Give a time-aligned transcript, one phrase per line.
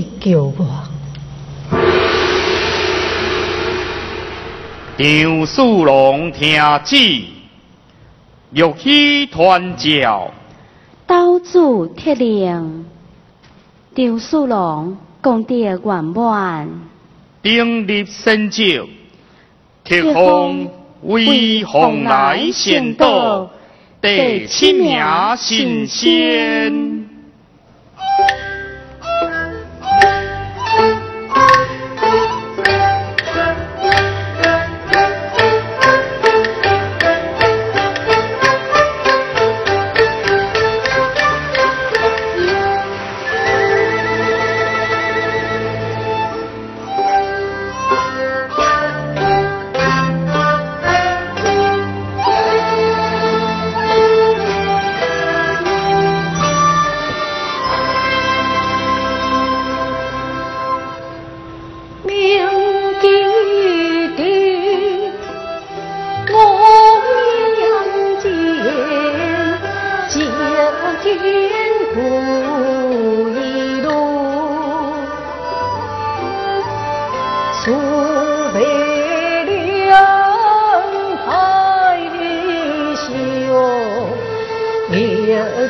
[0.00, 0.66] 去救我。
[4.96, 6.96] 张树龙听旨，
[8.52, 10.30] 玉器传教。
[11.06, 12.86] 刀主铁令，
[13.94, 16.68] 张树龙功德圆满，
[17.42, 18.88] 鼎立神州，
[19.84, 20.68] 铁风
[21.02, 23.50] 为红来先到，
[24.00, 25.02] 第七名
[25.36, 26.99] 神仙。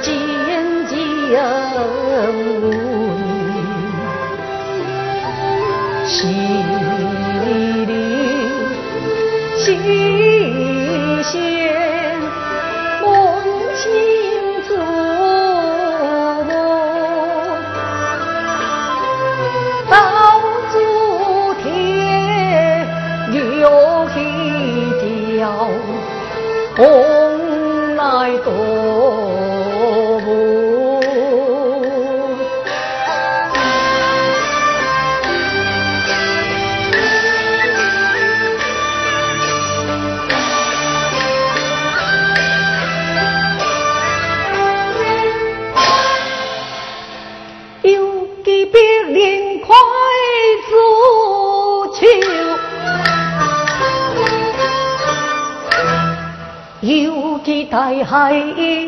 [0.02, 0.10] 千
[0.88, 0.92] 江
[6.06, 6.18] 水，
[9.56, 9.78] 十里
[11.22, 11.79] 清香。
[58.02, 58.79] hai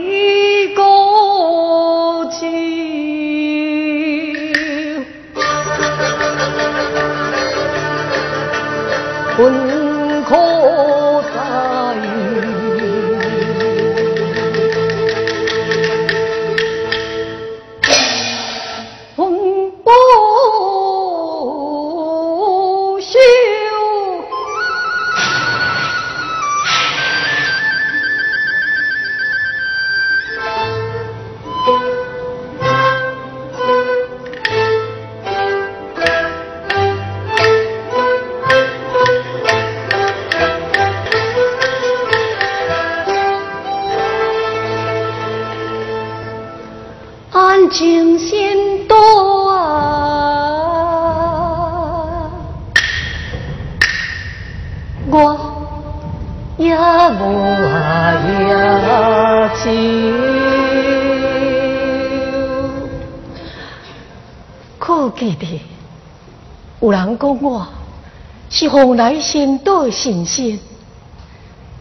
[68.72, 70.58] 红来仙道神仙，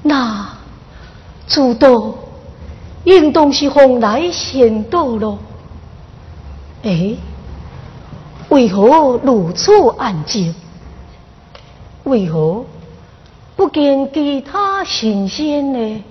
[0.04, 0.46] 那
[1.48, 2.20] 诸多
[3.06, 5.40] 应当是红来仙道咯。
[6.84, 7.16] 哎，
[8.50, 10.54] 为何如此安静？
[12.04, 12.66] 为何
[13.56, 16.04] 不见其他神仙呢？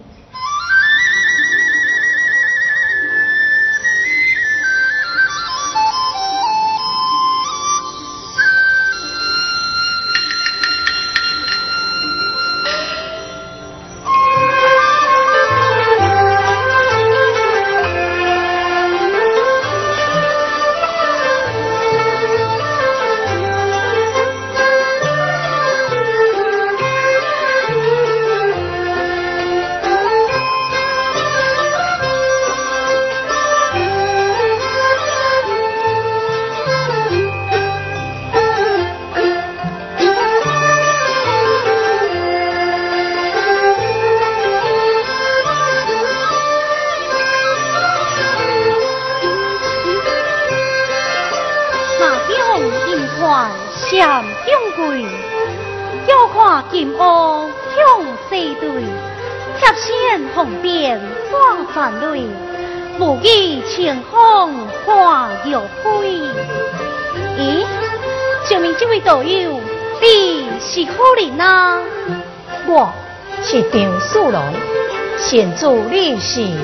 [76.31, 76.57] 做律师。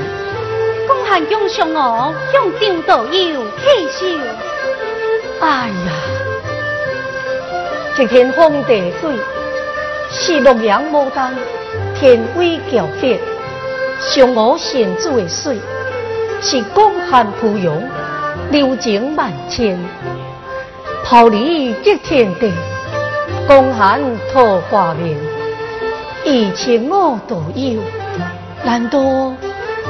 [0.87, 4.07] 公汉用上我向张道友谢寿。
[5.41, 5.93] 哎呀，
[7.97, 9.11] 这天风地水，
[10.11, 11.35] 是洛阳牡丹，
[11.95, 13.19] 天威骄 fet，
[14.01, 15.59] 上我献主的水，
[16.41, 17.83] 是公汉芙蓉，
[18.51, 19.79] 流情万千，
[21.05, 22.53] 抛离极天地，
[23.47, 24.01] 公汉
[24.33, 25.19] 桃花面，
[26.25, 27.83] 一情我道友，
[28.65, 28.99] 难道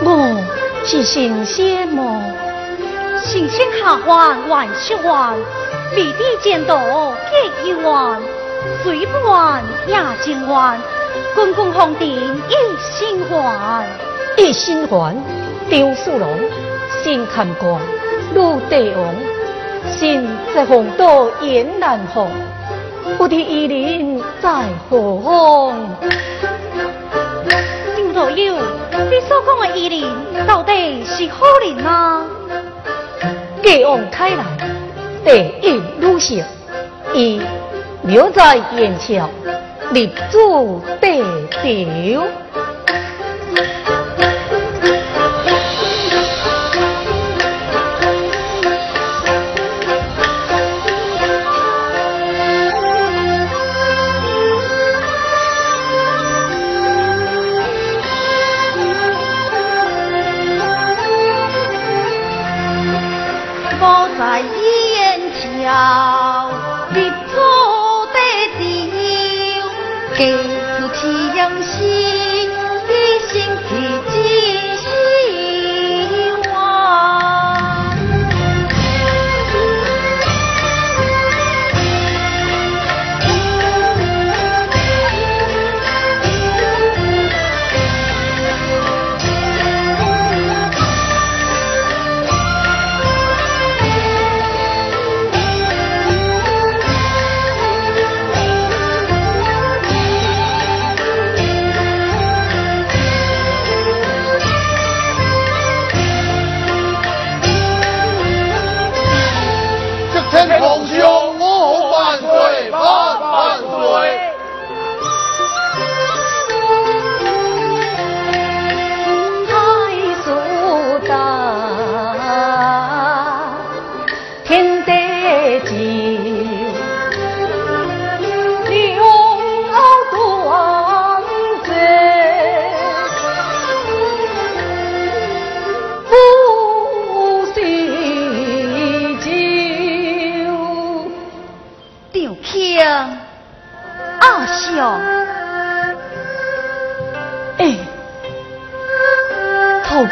[0.05, 0.37] 我
[0.85, 2.23] 是神仙么？
[3.25, 5.35] 神仙下凡万事完，
[5.95, 6.79] 离地见道
[7.31, 8.21] 结一完，
[8.83, 10.79] 水不完也尽完，
[11.35, 13.87] 滚滚红尘一心还。
[14.37, 15.17] 一心还，
[15.71, 16.29] 张素龙，
[17.03, 17.81] 心看官，
[18.35, 19.15] 陆帝王，
[19.91, 22.31] 心在红岛燕南红，
[23.17, 25.97] 不知伊人在何方？
[28.17, 28.55] 左右，
[29.11, 32.25] 你所讲的伊人到底是好人吗？
[33.63, 34.43] 继往开来，
[35.23, 36.43] 第一女性，
[37.13, 37.43] 伊
[38.05, 39.23] 留在眼前，
[39.91, 42.23] 立足地球。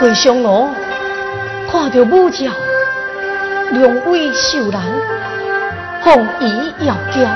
[0.05, 0.69] 过相楼，
[1.73, 2.53] 看到武将
[3.71, 4.83] 两位秀兰，
[6.03, 7.27] 红衣摇娇，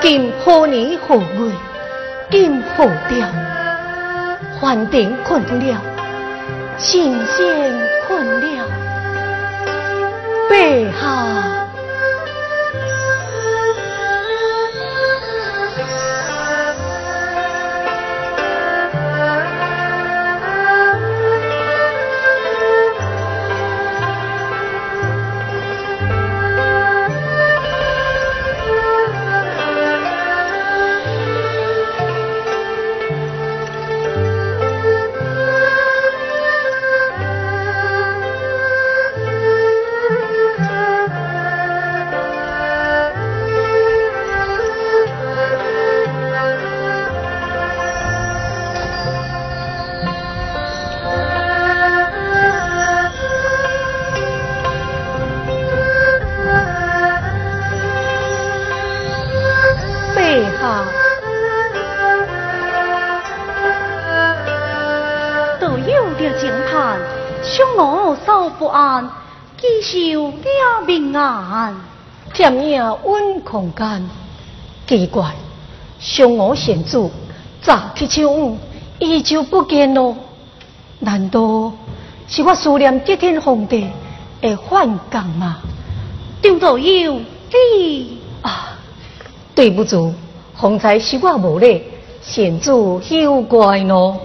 [0.00, 1.52] 今何年何月，
[2.30, 3.26] 今何朝？
[4.60, 5.76] 凡尘困了，
[6.78, 7.72] 神仙
[8.06, 8.68] 困了，
[10.48, 11.63] 陛下。
[68.50, 69.08] 不安，
[69.58, 71.74] 祈求了平安。
[72.32, 74.10] 添影温空间，
[74.86, 75.34] 奇怪，
[76.00, 77.10] 上我贤主
[77.62, 78.58] 乍起枪，
[78.98, 80.16] 依旧不见咯。
[80.98, 81.72] 难道
[82.26, 83.88] 是我思念吉天皇帝
[84.40, 85.58] 的幻觉吗？
[86.42, 87.20] 张道友，
[87.78, 88.76] 你啊，
[89.54, 90.12] 对不住，
[90.56, 91.84] 方才是我无礼，
[92.20, 94.20] 贤主休怪咯。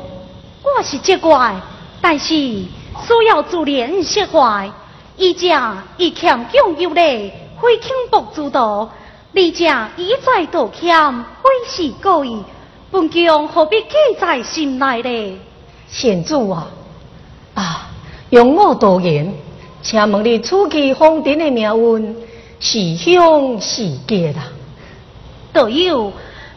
[0.64, 1.56] 我是责怪，
[2.02, 2.34] 但是
[3.08, 4.72] 需要自然释怀。
[5.18, 8.90] 伊家已欠强有礼，非轻薄之道，
[9.34, 12.42] 二者一再道歉，非是故意，
[12.90, 15.40] 本将何必记在心内呢？
[15.90, 16.68] 贤主啊，
[17.54, 17.90] 啊，
[18.30, 19.34] 容我多言，
[19.82, 22.16] 请问你初期封殿的命运
[22.62, 24.44] 是凶是吉啦？
[25.52, 26.14] 道友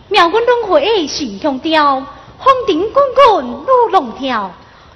[0.09, 1.97] 命运轮回是凶调，
[2.39, 4.53] 风顶滚滚如龙跳，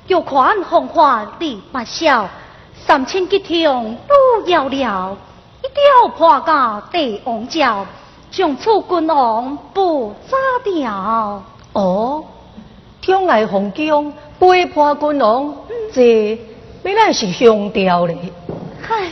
[0.09, 2.29] 玉款红花立八笑，
[2.87, 3.99] 三千吉凶
[4.39, 5.17] 如遥遥，
[5.63, 7.85] 一条破架地王教，
[8.31, 11.43] 将楚君王不咋掉。
[11.73, 12.25] 哦，
[13.01, 15.53] 天来红江背破君王，
[15.93, 16.39] 这
[16.85, 18.33] 本来是凶调嘞。
[18.81, 19.11] 嗨，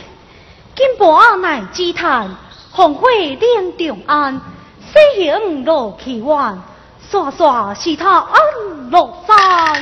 [0.77, 2.33] 金波乃之叹，
[2.71, 4.41] 红花连长安。
[4.79, 6.57] 西行落奇湾，
[7.09, 9.81] 刷刷是他安禄山。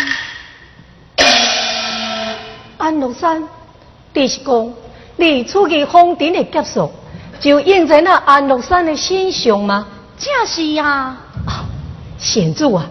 [2.84, 3.42] 安禄山，
[4.14, 4.74] 你是讲
[5.16, 6.92] 你出去封顶的结束，
[7.40, 9.88] 就印在那安禄山的身上吗？
[10.18, 11.16] 正是呀。
[11.48, 11.64] 啊，
[12.20, 12.86] 贤主啊，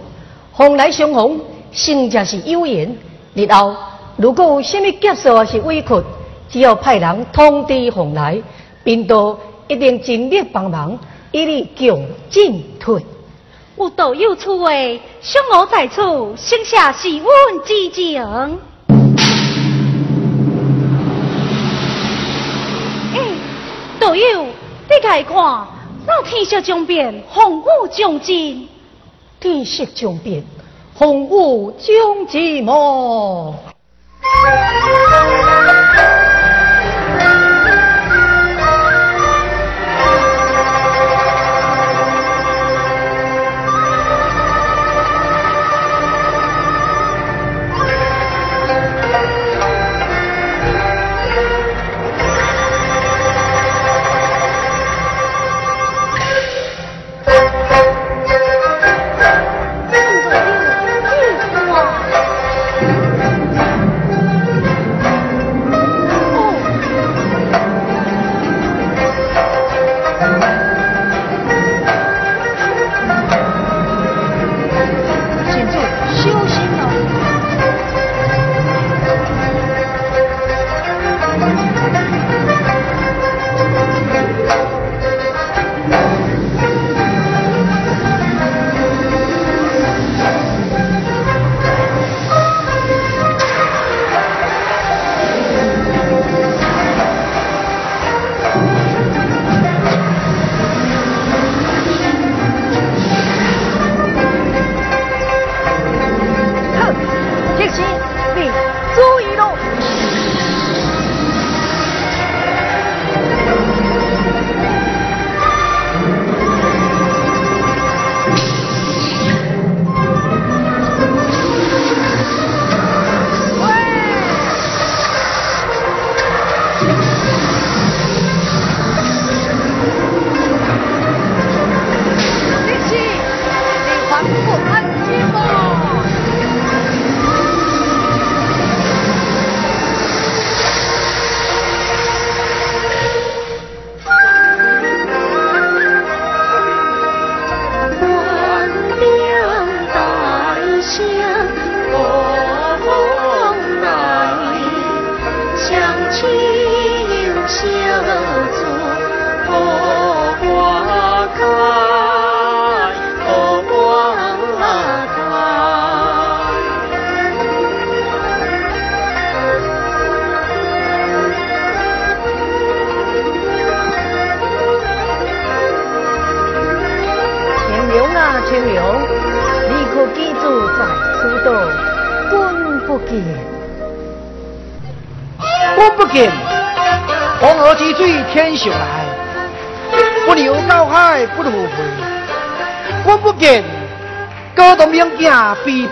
[0.55, 1.39] 蓬莱相逢，
[1.73, 2.97] 生则是有缘。
[3.35, 3.77] 日后
[4.17, 6.03] 如果有什么结束啊是委屈，
[6.49, 8.43] 只要派人通知蓬莱，
[8.83, 10.99] 兵都一定尽力帮忙。
[11.33, 13.05] 一力强进退，
[13.77, 16.01] 有道有处位，相我在此，
[16.35, 17.29] 剩下是阮
[17.63, 18.59] 之情。
[24.03, 25.35] 都有，你看看，
[26.05, 28.33] 那天色将变，风雨将至，
[29.39, 30.43] 天色将变，
[30.97, 33.55] 风雨将至么？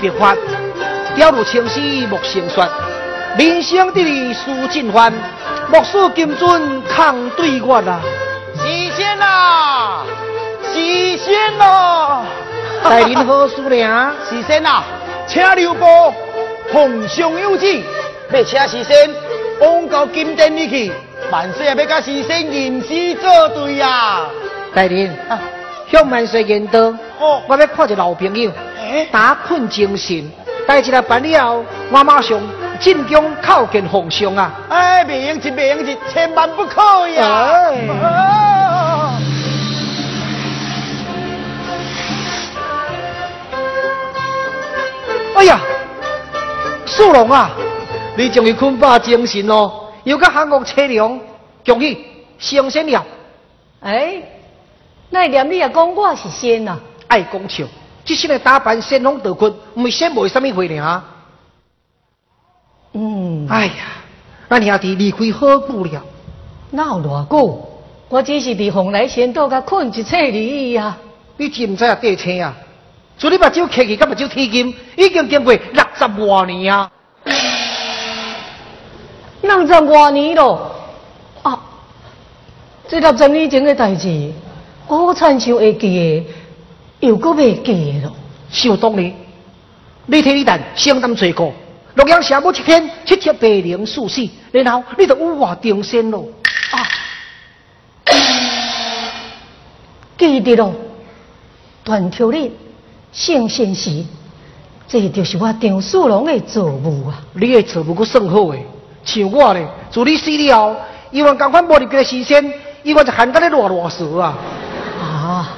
[0.00, 0.34] 别法，
[1.14, 1.78] 雕如青丝
[2.08, 2.68] 莫成雪。
[3.38, 5.12] 人生得意须尽欢，
[5.70, 6.60] 莫使金樽
[6.94, 8.00] 空对月啊！
[8.56, 10.04] 时仙啊，
[10.72, 12.24] 时仙啊！
[12.82, 14.12] 待您何事呢？
[14.28, 14.82] 时仙啊，
[15.26, 15.86] 请留步，
[16.72, 17.82] 奉上有旨，
[18.32, 19.10] 要请时仙
[19.60, 20.92] 往到金殿里去。
[21.30, 24.22] 万岁也要甲时仙吟诗作对呀！
[24.74, 25.16] 大人，
[25.90, 26.92] 向万岁言道，
[27.46, 28.50] 我要看一个老朋友，
[29.10, 30.30] 打困精神，
[30.66, 32.40] 代志来办了，我马上
[32.78, 34.52] 进宫叩见皇上啊！
[34.68, 37.72] 哎，未用一，未用一，千万不可以啊！
[45.34, 45.60] 哎呀，
[46.86, 47.50] 素龙啊，
[48.16, 51.18] 你终于困饱精神咯，又甲韩国车辆，
[51.64, 52.06] 恭喜
[52.38, 53.04] 升仙了。
[53.80, 54.22] 哎，
[55.08, 56.78] 那念你也讲我是仙啊？
[57.08, 57.64] 爱讲笑，
[58.10, 61.04] 这些的打扮仙风道骨，唔是仙，无什么回呢
[62.92, 63.72] 嗯，哎呀，
[64.48, 66.02] 咱兄弟离开好久了，
[66.72, 67.68] 哪有偌久？
[68.08, 70.98] 我只是伫红来仙岛甲困一切而已啊。
[71.36, 71.94] 你知唔知啊？
[71.94, 72.52] 地车啊，
[73.16, 76.90] 做你目睭客去，甲目睭天金，已经经过六十多年啊！
[79.42, 80.72] 六十多年咯，
[81.44, 81.60] 啊，
[82.88, 84.32] 这六十年前的代志，
[84.88, 86.26] 我亲像会记的，
[87.00, 88.14] 又搁袂记的咯。
[88.50, 89.14] 想当年，
[90.06, 91.52] 你替你旦承担罪过，
[91.94, 96.26] 洛阳城某一天七七八零四死，然后你就有我定身咯。
[96.72, 96.86] 啊，
[100.18, 100.74] 记得咯，
[101.84, 102.52] 断条令
[103.12, 104.04] 圣贤时，
[104.88, 107.22] 这就是我张树龙的作物啊。
[107.34, 108.66] 你的错误阁算好诶，
[109.04, 110.76] 像我咧，自你死了后，
[111.12, 114.36] 伊万共款无入过视线，伊万就喊得咧乱乱说啊！
[115.00, 115.56] 啊，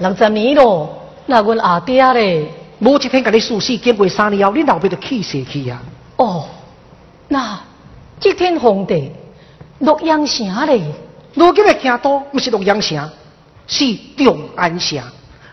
[0.00, 0.88] 六十年咯，
[1.26, 2.50] 那阮阿爹咧。
[2.80, 5.82] 某一天甲你死死，经过三年后，你老爸就气死去啊！
[6.14, 6.44] 哦，
[7.26, 7.58] 那
[8.20, 9.10] 这天皇帝
[9.80, 10.80] 洛阳城咧，
[11.34, 13.10] 如今的京都不是洛阳城，
[13.66, 13.84] 是
[14.16, 15.02] 长安城。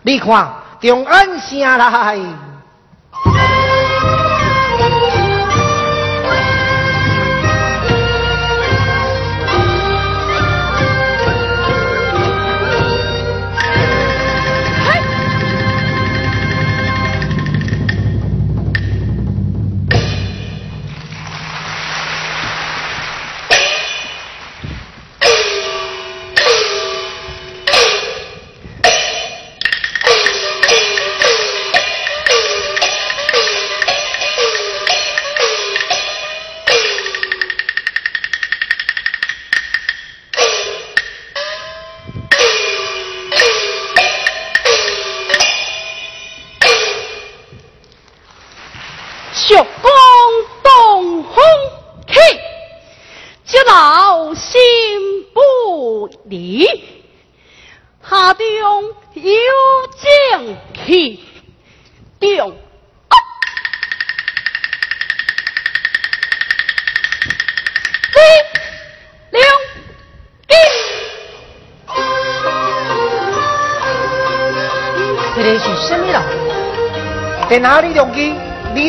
[0.02, 2.16] 你看，长安城来。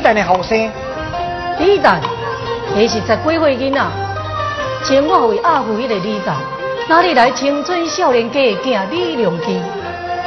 [0.07, 0.57] 李旦的后生。
[1.59, 1.99] 李旦，
[2.73, 3.85] 他是十几岁囡仔，
[4.85, 6.31] 前我为阿父迄个李旦。
[6.87, 9.59] 哪里来青春少年家的囝李良基？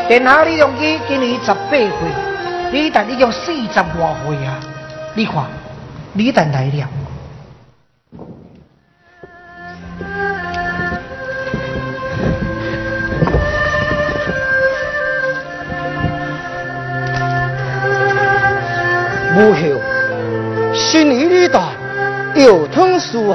[0.06, 1.88] 在哪里良基今年十八岁，
[2.72, 4.60] 李旦已经四十多岁啊！
[5.14, 5.44] 你看，
[6.12, 6.86] 李旦来了。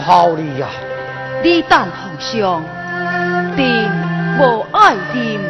[0.05, 0.67] 好礼呀！
[1.41, 2.63] 李旦皇上，
[3.55, 3.89] 定
[4.37, 5.41] 无爱念。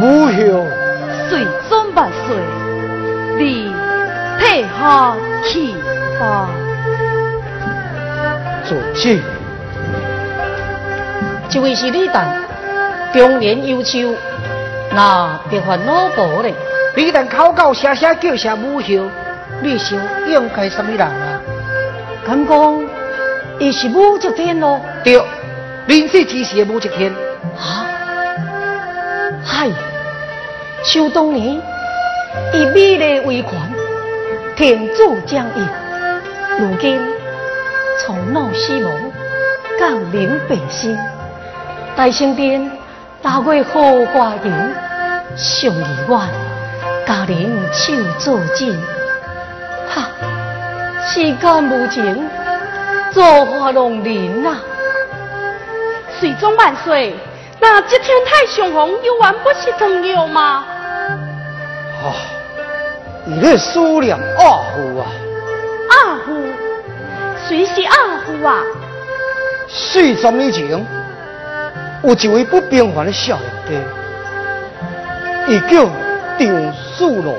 [0.00, 0.66] 母后，
[1.28, 2.36] 岁终万岁，
[3.38, 3.72] 你
[4.40, 5.74] 退下去
[6.18, 6.48] 吧。
[8.64, 9.22] 尊敬。
[11.48, 12.24] 这位是李旦，
[13.12, 14.12] 中年优秀，
[14.92, 16.52] 那别烦老婆嘞。
[16.96, 19.08] 李旦口口声声叫声母后，
[19.62, 21.40] 你想应该什么人啊？
[22.26, 22.87] 敢讲，
[23.58, 24.80] 伊是武则天咯？
[25.02, 25.20] 对，
[25.86, 27.12] 临死之时的武则天。
[27.56, 27.86] 啊？
[29.44, 29.68] 嗨，
[30.84, 31.60] 想当年，
[32.54, 33.50] 以美丽为权，
[34.54, 35.66] 天主将义，
[36.58, 37.00] 如今
[38.00, 38.92] 从闹死亡，
[39.78, 40.96] 降临百姓，
[41.96, 42.70] 大圣殿
[43.20, 43.80] 大过豪
[44.12, 44.70] 华营，
[45.36, 46.28] 上亿万。
[47.06, 48.78] 家人手作尽，
[49.88, 50.10] 哈！
[51.06, 52.28] 世间无情，
[53.12, 54.56] 造化弄人呐！
[56.18, 57.14] 水中万岁，
[57.60, 60.64] 那这天太上皇有完不是重要吗？
[62.02, 62.14] 啊！
[63.24, 64.42] 你这思念阿
[64.74, 65.06] 父啊！
[65.90, 66.32] 阿父，
[67.48, 67.94] 谁是阿
[68.24, 68.62] 父啊？
[69.68, 70.86] 四十年前，
[72.02, 73.88] 有一位不平凡的少年家，
[75.48, 75.88] 伊叫。
[76.38, 77.34] 张四龙，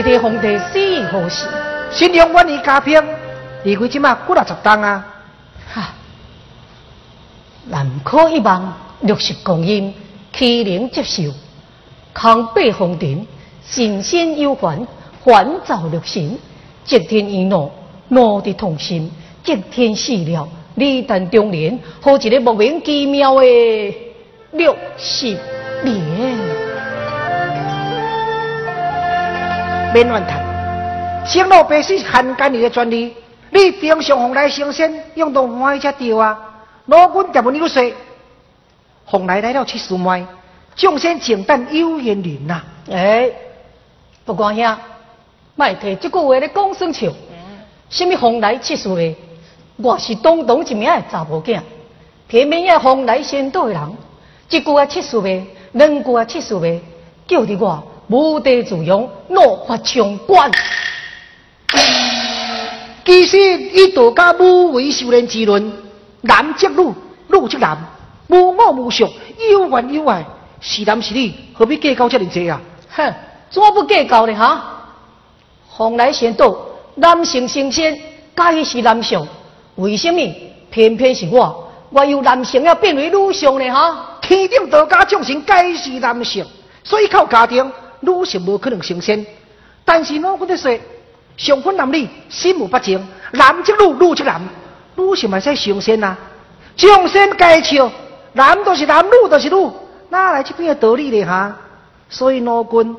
[0.00, 1.46] 一个皇帝死于何时？
[1.90, 2.98] 新娘晚年加聘，
[3.64, 5.06] 离开即马过六十冬啊！
[5.70, 5.92] 哈，
[7.68, 9.92] 南柯一望六十光阴，
[10.32, 11.24] 欺凌接受，
[12.14, 13.26] 康北皇庭，
[13.62, 14.86] 神仙有还，
[15.22, 16.38] 还造六神，
[16.82, 17.70] 接天一怒，
[18.08, 19.12] 怒的痛心，
[19.44, 23.94] 接天死了，李旦中年，好一个莫名其妙的
[24.52, 25.36] 六十
[25.84, 26.69] 年。
[29.92, 30.40] 免乱谈，
[31.26, 33.12] 生老病死汉奸你的专利，
[33.50, 36.38] 你平常红来升仙，用到欢喜才对啊！
[36.86, 37.92] 老君调问你说，
[39.04, 40.24] 红来来了七十迈，
[40.76, 42.62] 众仙请等有缘人呐！
[42.88, 43.28] 哎，
[44.24, 44.76] 不管遐，
[45.56, 47.08] 卖提这句话咧讲生笑。
[47.88, 49.16] 什么风来七十岁，
[49.76, 51.60] 我是东东一名的查某囝，
[52.28, 53.92] 偏偏遐风来先倒的人，
[54.50, 56.80] 一句啊七十岁，两句啊七十岁，
[57.26, 60.50] 叫得我无地自容，怒发冲冠。
[63.04, 65.72] 其实以道家母为修炼之论，
[66.22, 66.92] 男即女，
[67.28, 67.78] 女即男，
[68.28, 69.08] 无我无相，
[69.52, 70.24] 有怨有爱，
[70.60, 72.60] 是男是女，何必计较这么多啊？
[72.90, 73.14] 哼，
[73.48, 74.34] 怎不计较呢？
[74.34, 74.82] 哈，
[75.76, 76.56] 风来先倒，
[76.96, 77.96] 男性升仙，
[78.34, 79.24] 该是男性，
[79.76, 80.20] 为什么
[80.70, 81.68] 偏偏是我？
[81.90, 83.70] 我由男性要变为女性呢？
[83.70, 86.44] 哈，天顶道家众生该是男性，
[86.82, 89.24] 所以靠家庭，女性无可能升仙。
[89.84, 90.78] 但是我跟你说，
[91.36, 94.40] 上分男女，心无不正，男即女，女即男，
[94.96, 96.16] 女性嘛使升仙啊？
[96.76, 97.90] 众生该笑，
[98.32, 99.70] 男都是男，女都是女，
[100.10, 101.24] 哪来这边的道理呢？
[101.26, 101.56] 哈？
[102.08, 102.96] 所以老君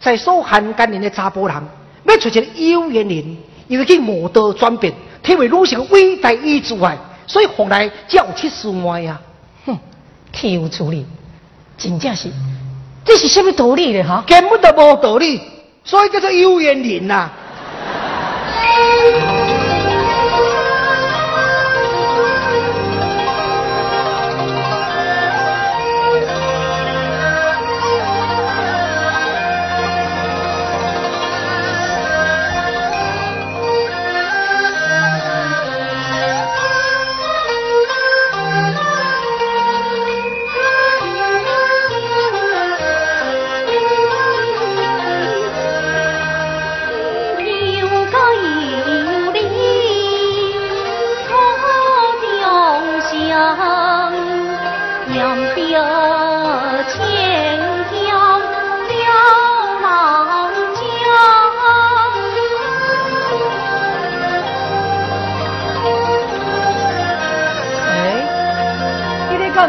[0.00, 1.56] 在所罕干人的查甫人，
[2.04, 3.36] 要出一个有缘人，
[3.68, 6.90] 因为去魔道转变，体会女性伟大与智慧，
[7.26, 9.20] 所以后来才有七十万呀。
[9.66, 9.78] 哼，
[10.32, 11.06] 岂有此理！
[11.76, 12.28] 真正是，
[13.08, 14.06] 这是什么道理呢？
[14.06, 15.40] 哈，根本就无道理，
[15.82, 17.30] 所以叫做有缘人呐、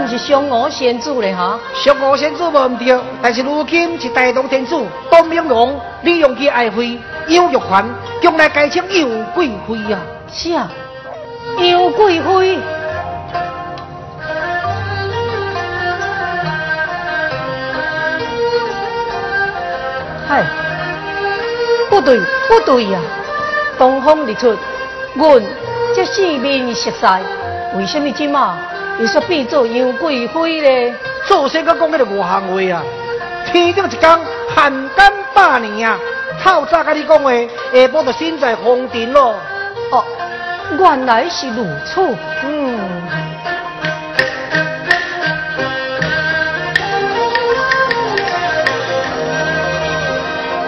[0.10, 1.34] 是嫦娥仙子嘞？
[1.34, 4.76] 哈，上古先祖无毋对，但是如今是大唐天子
[5.12, 7.86] 董明王利用其爱妃杨玉环，
[8.22, 10.00] 将来改称杨贵妃啊！
[10.32, 10.69] 是啊，
[11.60, 12.60] 杨贵妃。
[20.28, 20.43] 嗨，
[21.89, 23.00] 不对，不对呀、
[23.78, 24.56] 东方日出，
[25.15, 25.43] 阮
[25.95, 27.22] 这四面食晒，
[27.76, 28.58] 为什么今嘛
[28.99, 30.93] 又说变做杨贵妃咧？
[31.25, 32.83] 做些个讲迄个外行话啊！
[33.45, 34.19] 天顶一天
[34.53, 35.97] 寒干百年啊！
[36.43, 39.35] 透早甲你讲话，下晡就身在红尘咯。
[39.91, 40.03] 哦，
[40.77, 42.01] 原来是如此。
[42.43, 42.79] 嗯，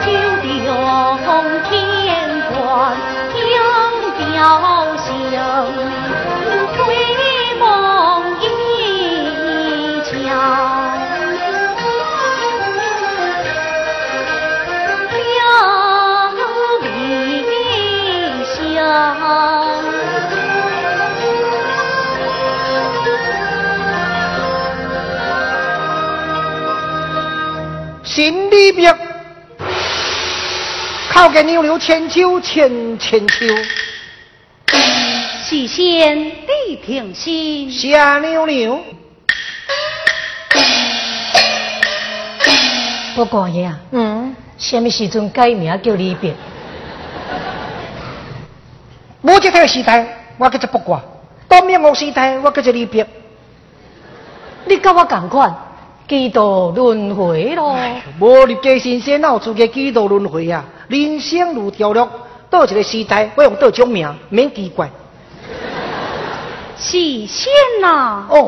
[0.06, 0.10] 九
[1.26, 1.30] 重
[1.70, 1.72] 天
[2.50, 2.56] 官
[3.36, 3.54] 杨
[4.18, 4.40] 雕
[4.98, 5.10] 行，
[28.22, 28.96] 新里边。
[31.10, 33.48] 靠近牛牛千秋千千秋，
[35.44, 38.80] 许仙地平心，下牛牛
[43.16, 46.36] 不过呀，嗯，什么时阵改名叫离别？
[49.22, 50.06] 我这个时代，
[50.38, 51.02] 我叫做不挂；
[51.50, 53.04] 东明王时代，我叫做离别。
[54.66, 55.54] 你跟我同款，
[56.12, 57.78] 几度轮回咯。
[58.20, 60.66] 无入家新鲜，哪有资格几度轮回啊？
[60.90, 62.06] 人生如潮落，
[62.50, 64.90] 倒一个时代，我用倒种名，免奇怪。
[66.76, 67.50] 喜仙
[67.82, 68.46] 呐、哦，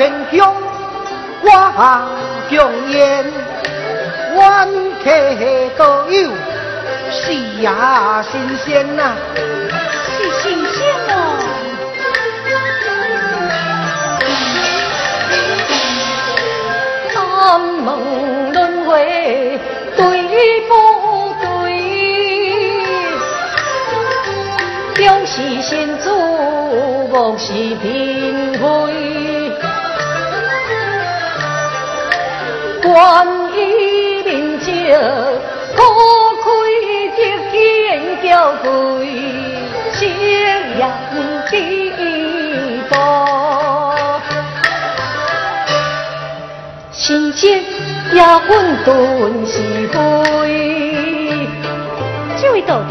[0.00, 0.54] 天香，
[1.42, 1.50] 我
[2.48, 3.22] 强颜，
[4.34, 4.66] 万
[5.04, 5.10] 客
[5.76, 6.30] 都有，
[7.10, 11.12] 是呀新鲜呐，是新鲜哦。
[17.12, 17.86] 三门
[18.54, 19.60] 轮回
[19.98, 20.00] 对
[20.66, 20.72] 不
[21.42, 21.44] 对？
[24.94, 26.08] 表是先祖，
[27.08, 29.19] 莫是嫔妃。
[32.92, 33.24] 观
[33.56, 34.66] 音灵照，
[35.76, 35.78] 可
[36.42, 36.44] 开
[37.14, 37.18] 接
[37.52, 39.06] 见交贵，
[39.92, 40.00] 夕
[40.76, 40.90] 阳
[41.48, 41.54] 地
[42.90, 42.92] 多。
[46.90, 47.62] 新鲜
[48.12, 48.48] 也混
[48.84, 51.46] 沌是非，
[52.42, 52.90] 这位道长，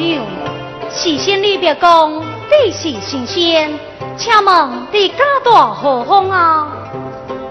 [0.89, 3.77] 事先你别讲，你是新鲜，
[4.15, 6.67] 请问你家大何方啊？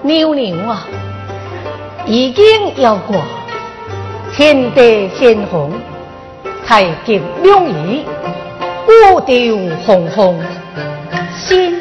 [0.00, 0.86] 牛牛啊，
[2.10, 3.22] 已经要过
[4.32, 5.70] 天地显红，
[6.66, 8.02] 太极两仪，
[9.12, 10.42] 五调红红，
[11.36, 11.78] 心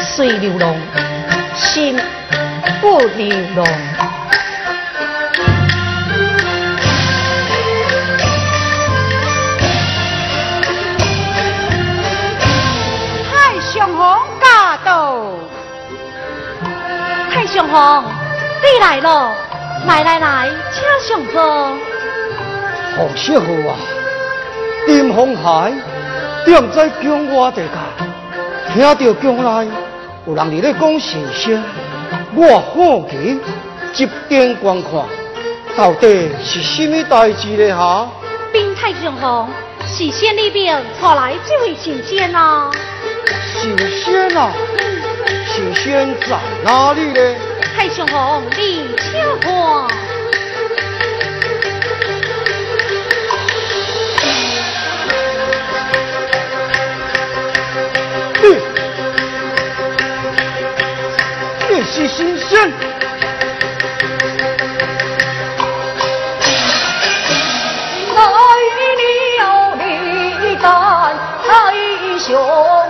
[0.00, 0.74] 随流浪，
[1.54, 1.96] 心
[2.80, 3.64] 不流浪。
[13.30, 15.22] 太上皇驾到，
[17.30, 18.04] 太上皇，
[18.66, 19.32] 你来了，
[19.86, 21.40] 来来来，请上座。
[22.96, 23.76] 好适合啊！
[24.88, 25.72] 林红海
[26.44, 27.70] 踮在江外地界，
[28.72, 29.70] 听到江内
[30.26, 31.62] 有人伫咧讲神仙，
[32.34, 33.38] 我好奇
[33.92, 34.90] 集电观看，
[35.76, 38.08] 到底是什么代志咧哈？
[38.52, 39.48] 兵太上皇，
[39.86, 42.68] 事先里边传来这位神仙啊。
[43.62, 44.50] 神仙啊！
[45.54, 47.20] 神仙在哪里呢？
[47.76, 49.52] 太上皇，你请看。
[58.42, 58.56] 你，
[61.68, 62.72] 你是神仙？
[68.14, 68.18] 来
[69.36, 69.44] 了
[69.76, 70.64] 李旦
[71.46, 71.46] 太
[72.18, 72.85] 上皇，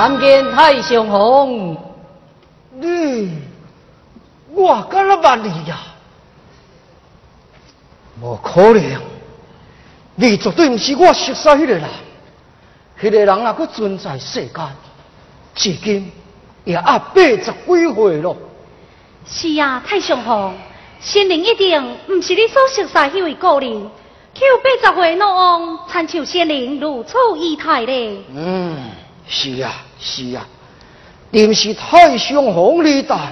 [0.00, 1.76] 参见太上皇。
[2.72, 3.36] 你，
[4.50, 5.78] 我干了万里呀！
[8.22, 9.02] 无可能，
[10.14, 11.82] 你绝对不是我熟悉迄个人。
[12.98, 14.66] 迄、个人啊搁存在世间，
[15.54, 16.10] 至今
[16.64, 18.34] 也啊八十几岁咯。
[19.26, 20.54] 是啊，太上皇，
[20.98, 23.90] 仙灵一定不是你所熟悉迄位故人，
[24.32, 28.16] 却有八十岁老翁，参像仙灵如此仪态咧。
[28.34, 28.78] 嗯，
[29.32, 30.44] 是啊，是啊，
[31.30, 33.28] 定是太上皇李旦。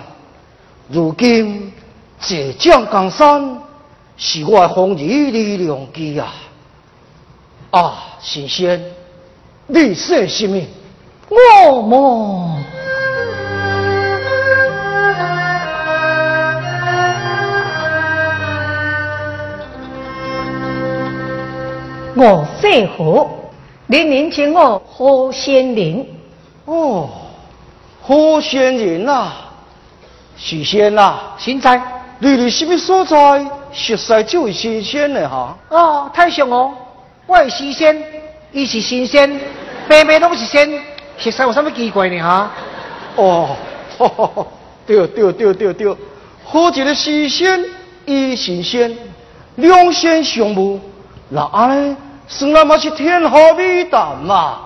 [0.89, 1.73] 如今
[2.21, 3.59] 浙江江山
[4.17, 6.33] 是我的风雨力量机啊！
[7.73, 8.81] 啊，神仙，
[9.67, 10.63] 你说什么？
[11.29, 12.63] 我么？
[22.15, 23.29] 我姓何，
[23.88, 26.07] 人人称我何仙人。
[26.66, 27.09] 哦，
[28.03, 29.33] 好仙人呐、
[30.37, 31.81] 许仙呐、现在
[32.18, 35.29] 你伫什么所在熟悉这位神仙的？
[35.29, 35.57] 哈？
[35.70, 36.74] 哦，太上哦，
[37.27, 38.03] 我是西仙，
[38.53, 39.40] 伊是神仙，
[39.88, 40.68] 白白拢是仙，
[41.16, 42.20] 实在有啥物奇怪呢？
[42.20, 42.51] 哈？
[43.16, 43.57] 哦，
[43.98, 44.46] 吼吼吼
[44.87, 45.96] 对对对对对，
[46.44, 47.62] 好一个时仙
[48.07, 48.96] 与神仙，
[49.57, 50.81] 两仙相慕，
[51.29, 51.96] 那安尼
[52.29, 54.59] 算来嘛是天下美谈嘛。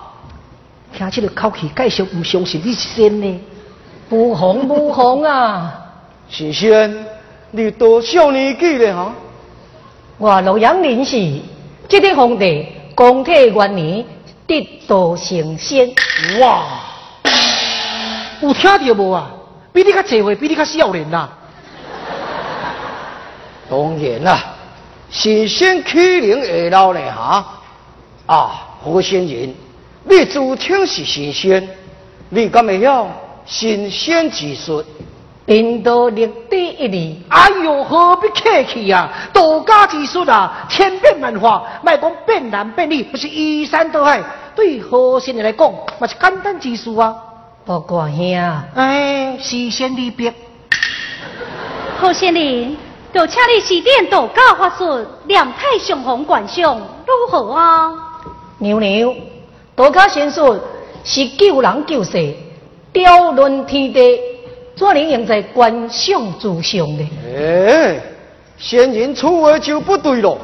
[0.95, 3.41] 听这个口气，介绍唔相信你是仙呢？
[4.09, 5.73] 不红不红啊！
[6.29, 7.05] 神仙，
[7.51, 9.13] 你多少年纪了哈？
[10.17, 11.39] 我洛阳人士，
[11.87, 14.05] 这个皇帝光体元年
[14.45, 15.89] 得道成仙。
[16.39, 16.63] 哇，
[18.41, 19.31] 有听到无啊？
[19.71, 21.29] 比你较济岁，比你较少年啊、
[23.67, 24.52] 当然啦，
[25.13, 27.45] 神仙岂能会老呢哈？
[28.25, 29.53] 啊，好仙人，
[30.05, 31.69] 你自称是神仙，
[32.29, 33.07] 你敢会晓
[33.45, 34.83] 神仙之术？
[35.45, 44.19] 贫道立地一里，哎呦，何必客气呀、道家之术啊，千变万化，卖讲变男变女，不是移山倒海。
[44.55, 47.15] 对好仙人来讲，嘛是简单之术啊。
[47.65, 50.33] 不过兄，哎，事先离别，
[51.99, 52.75] 好仙灵，
[53.13, 57.93] 就请你指点道家法术，两太上皇观相如何啊？
[58.57, 59.13] 娘娘，
[59.75, 60.59] 道家仙术
[61.03, 62.33] 是救人救世，
[62.91, 64.19] 雕论天地，
[64.75, 67.07] 怎能用在观赏之上呢？
[67.37, 68.01] 哎，
[68.57, 70.35] 仙人出话就不对了。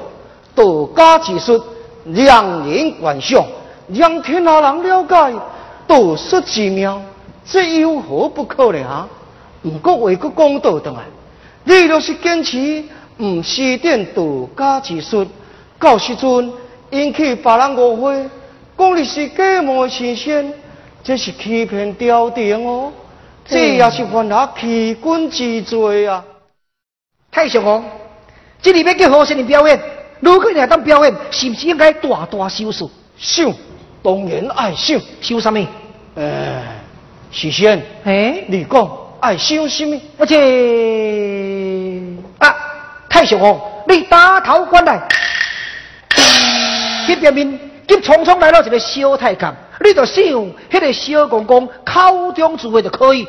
[0.54, 1.60] 道家之术，
[2.06, 3.44] 让人观相，
[3.88, 5.40] 让天下人了解
[5.88, 7.02] 道术之妙，
[7.44, 8.86] 这有何不可呢？
[8.86, 9.08] 啊？
[9.64, 11.04] 不过为个公道的啊。
[11.64, 12.84] 你若是坚持
[13.18, 15.28] 毋施点道家之术，
[15.80, 16.52] 到时阵
[16.92, 18.30] 引起别人误会，
[18.78, 20.54] 讲你是假冒神仙，
[21.04, 22.92] 这是欺骗朝廷哦，
[23.46, 26.24] 这也是犯下欺君之罪啊！
[27.32, 27.84] 太上皇，
[28.62, 29.80] 这里要叫何仙的表演？
[30.22, 32.88] 如果你来当表演，是不是应该大大收拾？
[33.18, 33.54] 想，
[34.02, 35.00] 当然爱收。
[35.22, 35.68] 收什么？
[36.16, 36.82] 哎，
[37.32, 37.82] 是仙。
[38.06, 39.09] 哎，你讲。
[39.22, 40.00] 爱收什么？
[40.18, 40.38] 而且
[42.40, 42.56] 啊，
[43.10, 45.02] 太上皇，你打头关来，
[47.06, 49.54] 去边面急匆匆来了一个小太监，
[49.84, 53.28] 你就想迄个小公公口中之话就可以。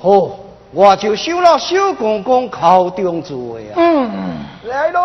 [0.00, 0.30] 好，
[0.72, 3.72] 我就收了小公公口中之话啊。
[3.76, 4.10] 嗯，
[4.64, 5.00] 来喽。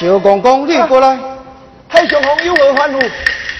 [0.00, 1.18] 小公公，你过来。
[1.86, 3.10] 太上皇有何吩咐？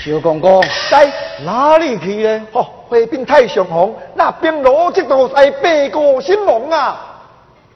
[0.03, 1.13] 小公公，在
[1.45, 2.47] 哪里去呢？
[2.53, 6.97] 哦，回禀太上皇，那兵罗这道在北国兴亡啊！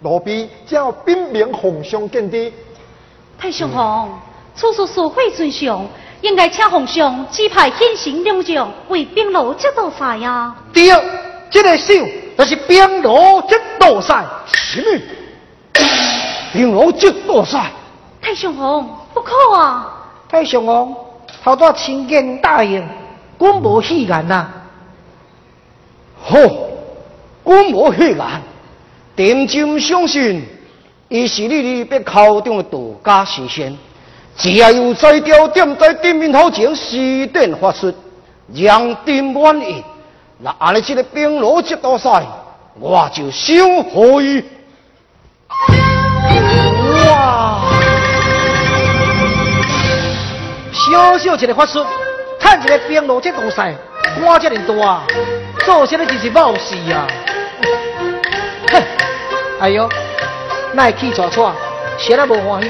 [0.00, 2.50] 罗比叫兵名皇上见的。
[3.38, 4.18] 太上皇，
[4.54, 5.86] 此事社会尊上，
[6.22, 10.54] 应该请皇上指派显行两将为兵罗这道赛呀。
[10.72, 10.88] 对，
[11.50, 11.92] 这个秀
[12.38, 14.24] 就是兵罗这道赛。
[14.46, 14.98] 什么？
[16.54, 17.70] 兵罗这道赛？
[18.24, 19.86] 太上皇，不可啊！
[20.30, 20.96] 太上皇，
[21.42, 22.82] 好多亲见答应，
[23.36, 24.48] 官无戏言呐。
[26.22, 26.38] 好，
[27.42, 28.26] 官无戏言，
[29.14, 30.42] 点真相信，
[31.08, 33.76] 伊是你哩别口中的道家神仙，
[34.38, 37.92] 只要有在雕点在店面头前施展法术，
[38.54, 39.84] 让丁满意，
[40.38, 42.24] 那安尼这个兵罗即道赛，
[42.80, 44.42] 我就收可以。
[50.86, 51.82] 小小一个法术，
[52.38, 53.56] 看一个兵罗这东西，
[54.20, 55.02] 官这么大，
[55.64, 57.06] 做些的真是冒事呀！
[58.70, 58.82] 哼，
[59.60, 59.88] 哎呦，
[60.74, 61.54] 那气喘喘，
[61.96, 62.68] 谁也无欢喜。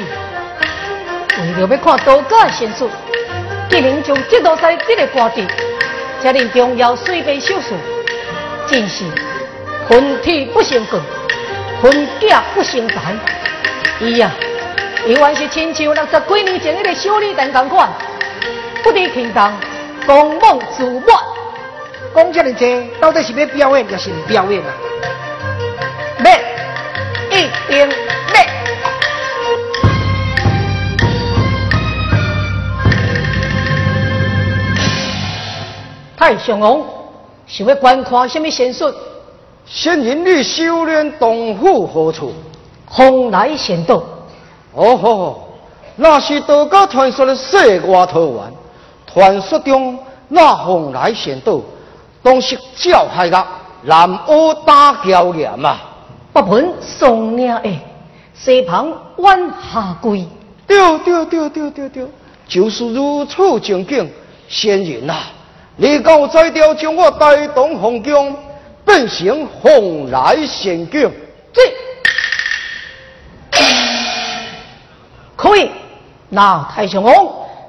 [1.38, 2.88] 为了要看刀家仙术，
[3.68, 5.44] 竟然将这道赛这个官职，
[6.22, 7.74] 这令重要水平手术，
[8.68, 9.04] 真是
[9.88, 11.00] 分体不成功，
[11.82, 13.16] 分甲不成才。
[13.98, 14.30] 伊呀！
[15.06, 17.90] 伊原是亲像六十几年前那个小李等同款，
[18.82, 19.52] 不知轻重，
[20.06, 21.04] 狂妄自满。
[22.14, 22.66] 讲这么多，
[23.00, 24.72] 到底是要表演，还是唔表演啊？
[26.24, 26.32] 要？
[27.36, 28.44] 一定要？
[36.16, 36.80] 太上皇，
[37.46, 38.90] 想要观看什么仙术？
[39.66, 42.32] 仙人你修炼洞府何处？
[42.88, 44.02] 蓬莱仙道。
[44.74, 45.48] 哦吼，
[45.96, 48.42] 那是道家传说的世外桃源。
[49.06, 49.96] 传说中
[50.28, 51.60] 那蓬莱仙岛，
[52.22, 53.46] 当时教海个
[53.82, 55.78] 南欧打交岩啊，
[56.32, 57.78] 北盆松岭诶，
[58.34, 60.26] 西旁弯下归。
[60.66, 62.06] 对对对对对对，
[62.48, 64.10] 就是如此情景。
[64.48, 65.16] 仙人啊，
[65.76, 68.36] 你敢有再调将我带动红宫，
[68.84, 71.10] 变成蓬莱仙境。
[71.52, 71.62] 这。
[75.44, 75.70] 可以，
[76.30, 77.12] 那太上皇，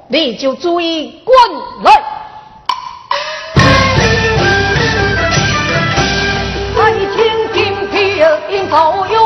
[0.07, 1.37] 你就注意观
[1.83, 1.91] 来。
[6.77, 9.24] 爱情金皮应保佑。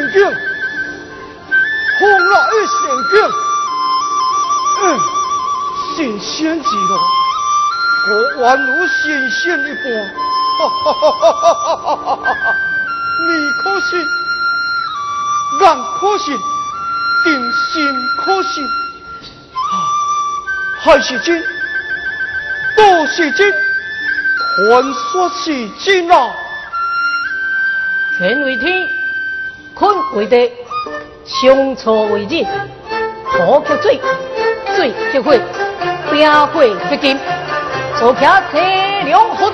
[0.00, 0.24] 来神经，
[1.98, 2.34] 红来
[2.66, 2.80] 神
[3.10, 3.14] 经，
[4.82, 4.84] 嗯，
[5.94, 6.92] 新鲜极了，
[8.08, 8.10] 我
[8.42, 9.84] 宛如新鲜一般，
[13.28, 13.30] 你
[13.62, 13.98] 可信？
[15.60, 15.64] 人
[15.98, 16.38] 可信？
[17.22, 18.64] 定心可信？
[18.64, 18.68] 啊，
[20.82, 21.44] 还是真？
[22.76, 23.52] 都是真？
[24.56, 26.32] 传说是真啊！
[28.16, 28.88] 天为天，
[29.80, 30.52] 困为地，
[31.24, 32.44] 相处为日，
[33.24, 33.98] 火克水，
[34.76, 35.32] 水克火，
[36.10, 36.60] 冰火
[36.90, 37.18] 不金，
[37.98, 38.60] 坐骑车
[39.06, 39.50] 辆火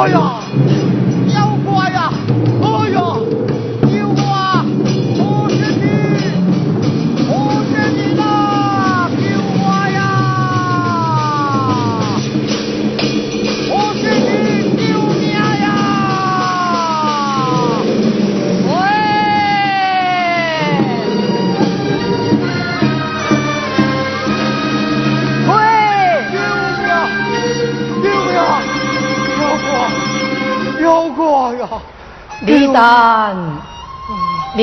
[0.00, 0.49] 诶呀。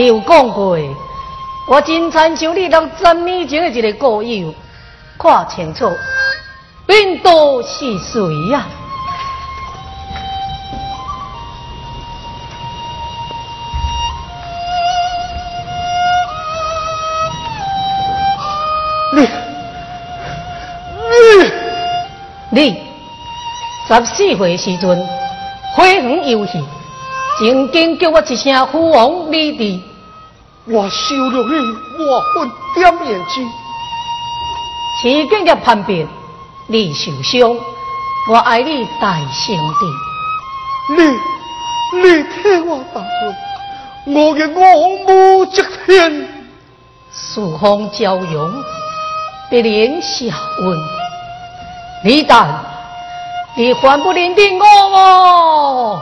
[0.08, 0.78] 有讲过，
[1.68, 4.54] 我真亲像你六十年前的一个故友，
[5.20, 5.92] 看清楚，
[6.86, 8.66] 病毒是谁呀？
[19.14, 19.28] 你
[22.52, 22.82] 你你
[23.90, 25.06] 十四岁时阵，
[25.76, 26.64] 花园游戏。
[27.40, 29.84] 曾经叫我一声父王你弟，
[30.70, 33.42] 我收了你，我分点面子。
[35.02, 36.06] 时间的叛变，
[36.68, 37.56] 你受伤，
[38.30, 40.94] 我爱你大兄弟。
[40.94, 41.02] 你，
[42.02, 46.28] 你替我打退，我嘅我母之天。
[47.12, 48.64] 四方骄阳，
[49.50, 50.78] 别连下问，
[52.04, 52.66] 你但
[53.56, 56.02] 你还不认定我哦？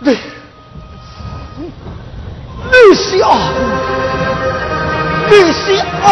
[0.00, 0.18] 你，
[2.70, 3.36] 你是阿呜，
[5.28, 5.64] 你是
[6.02, 6.06] 阿，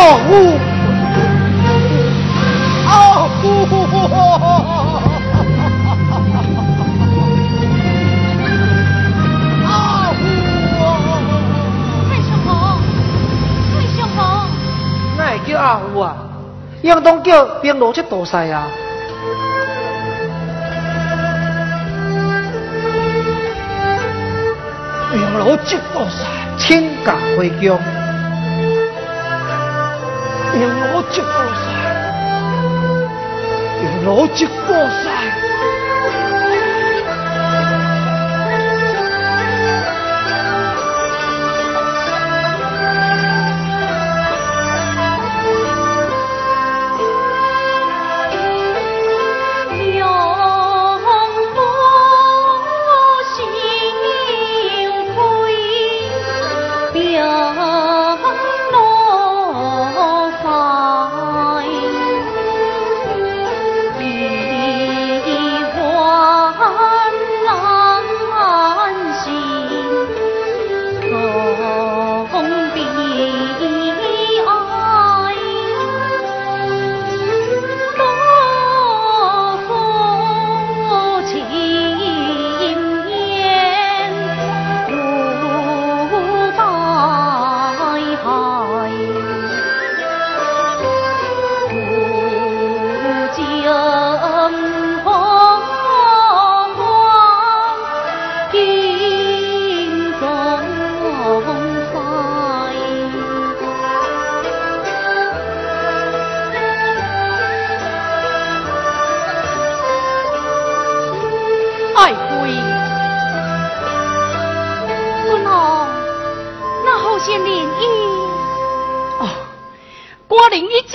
[12.10, 12.48] 为什么，
[13.78, 14.18] 为什么，
[15.16, 16.04] 那会叫阿五啊？
[16.82, 18.66] 应当叫冰罗吉大赛啊，
[25.12, 26.45] 平罗吉大赛。
[26.58, 27.78] 请假回家。
[30.54, 31.60] 娘老即过世，
[33.82, 35.45] 娘老即过世。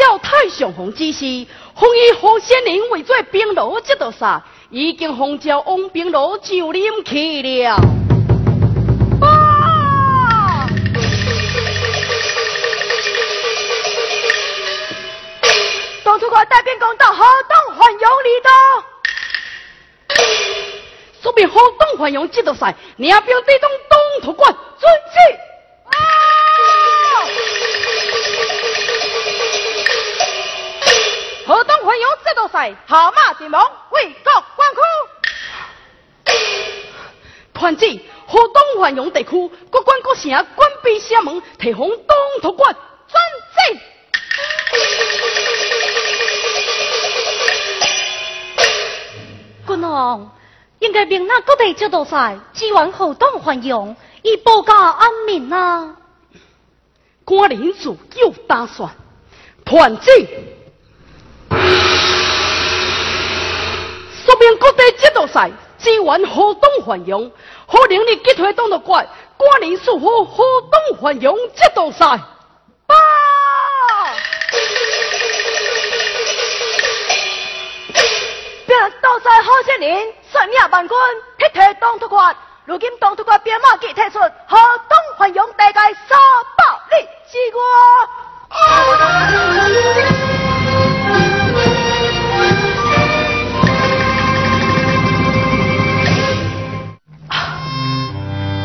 [0.02, 1.46] 叫太上皇之时，
[1.80, 7.80] 封伊何仙人为做兵罗这道杀，已经封诏往兵罗就任去了。
[16.04, 18.50] 当初我带兵攻到河东欢迎里头，
[21.22, 25.18] 说明河东欢迎这道赛领兵对东东土官遵旨。
[25.86, 25.94] 啊！
[31.52, 34.80] 河东环永这道赛，下马进王，为国关苦。
[37.54, 37.86] 团子，
[38.26, 43.22] 河东环永地区各关各城关闭城门，提防东土官遵
[43.52, 43.80] 旨。
[49.68, 50.32] 君王
[50.80, 55.98] 应该命那各地节度赛支援河东繁荣，以保家安民啊！
[57.26, 58.90] 官人自有打算，
[59.66, 60.10] 团子，
[64.42, 65.34] 说明各地节度使
[65.78, 67.32] 支援河东繁荣，
[67.70, 72.00] 可能你击退东土怪，官人属乎河东环用节度使。
[72.00, 72.96] 报！
[79.00, 80.98] 斗在好些年，率领万军
[81.80, 82.00] 东。
[82.66, 83.16] 如今东
[83.62, 86.18] 马既退出，河东繁荣大概三
[86.58, 86.66] 百
[86.98, 87.62] 里之外。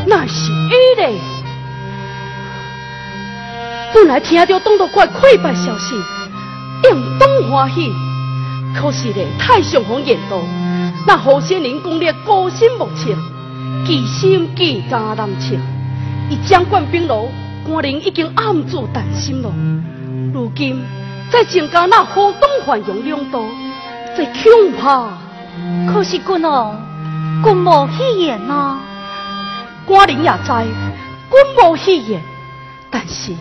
[0.08, 1.20] 那是伊嘞！
[3.92, 5.96] 本来听到东土关溃败消息，
[6.84, 7.92] 应当欢喜。
[8.74, 10.38] 可是咧，太上皇言道，
[11.06, 13.10] 那何仙人攻略高深莫测，
[13.84, 15.56] 其心计加难测。
[16.30, 17.28] 伊掌管兵罗，
[17.66, 19.50] 官人已经暗自担心了。
[20.32, 20.80] 如今
[21.32, 23.40] 再增加那河东繁荣两道，
[24.16, 25.08] 这恐怕……
[25.92, 26.76] 可是君王，
[27.42, 28.78] 君无戏言啊！
[29.86, 30.52] 官人也知，
[31.30, 32.20] 君无戏言，
[32.90, 33.32] 但是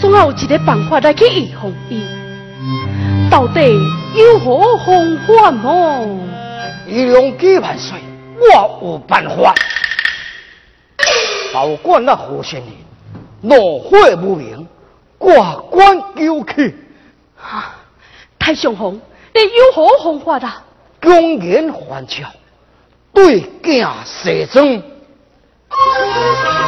[0.00, 2.02] 总要有一个办法来去预防伊。
[3.30, 3.60] 到底
[4.14, 6.18] 有何方法么？
[6.86, 7.98] 一两几万岁，
[8.40, 9.54] 我有办法。
[11.52, 12.70] 保管那何仙人，
[13.42, 14.66] 怒火无明，
[15.18, 16.74] 挂冠救去。
[17.38, 17.76] 啊！
[18.38, 20.64] 太上皇，你有何方法啊？
[21.00, 22.24] 公然还朝，
[23.12, 24.82] 对镜射针。
[25.70, 26.67] Thank you.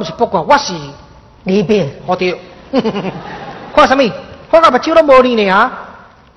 [0.00, 0.72] 不是不管，我是
[1.44, 1.86] 离别。
[2.06, 2.34] 好掉，
[3.76, 4.02] 看什么？
[4.50, 5.70] 看到目睭都无你呢啊！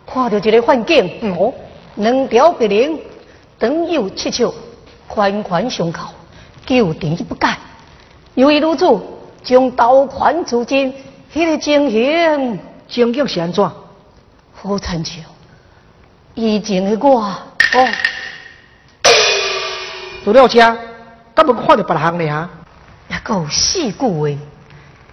[0.06, 1.54] 看到一个环境，哦，
[1.96, 3.00] 两条白绫，
[3.58, 4.52] 长有七尺，
[5.08, 6.10] 宽宽胸口，
[6.66, 7.58] 旧地不改。
[8.34, 8.86] 由于如此，
[9.42, 10.94] 将刀宽出尽，
[11.32, 12.60] 那个情形，
[12.90, 13.64] 情景是安怎？
[14.62, 15.22] 好惨笑，
[16.34, 17.88] 以前的我，哦。
[20.26, 20.60] 除了这，
[21.34, 22.28] 敢无看到别项呢？
[22.30, 22.63] 哈，一
[23.24, 24.28] 个四句话，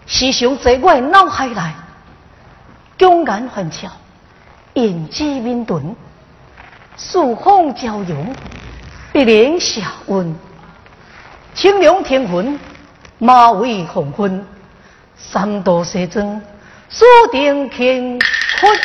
[0.07, 1.61] 时常在我脑海内，
[2.99, 3.89] 江岸欢笑，
[4.75, 5.95] 胭脂面顿，
[6.97, 8.35] 树风交融，
[9.13, 10.35] 碧莲霞温，
[11.55, 12.59] 清凉天魂，
[13.19, 14.45] 马尾红昏，
[15.17, 16.43] 三度西装，
[16.89, 18.19] 锁定乾
[18.61, 18.79] 坤。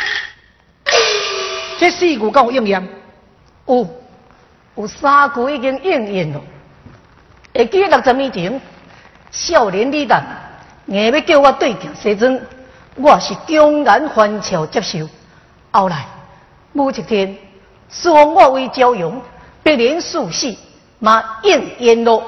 [1.78, 2.88] 这四句够应验？
[3.66, 3.86] 有。
[4.76, 6.40] 有三句已经应验了。
[7.54, 8.60] 会记六十年前，
[9.36, 10.22] 少年李旦
[10.86, 12.40] 硬要叫我对调西装，
[12.94, 15.06] 我是江然欢笑接受。
[15.70, 16.06] 后来
[16.72, 17.36] 某一天，
[17.90, 19.20] 双我为朝阳，
[19.62, 20.56] 必然速死，
[21.00, 22.22] 嘛应验了。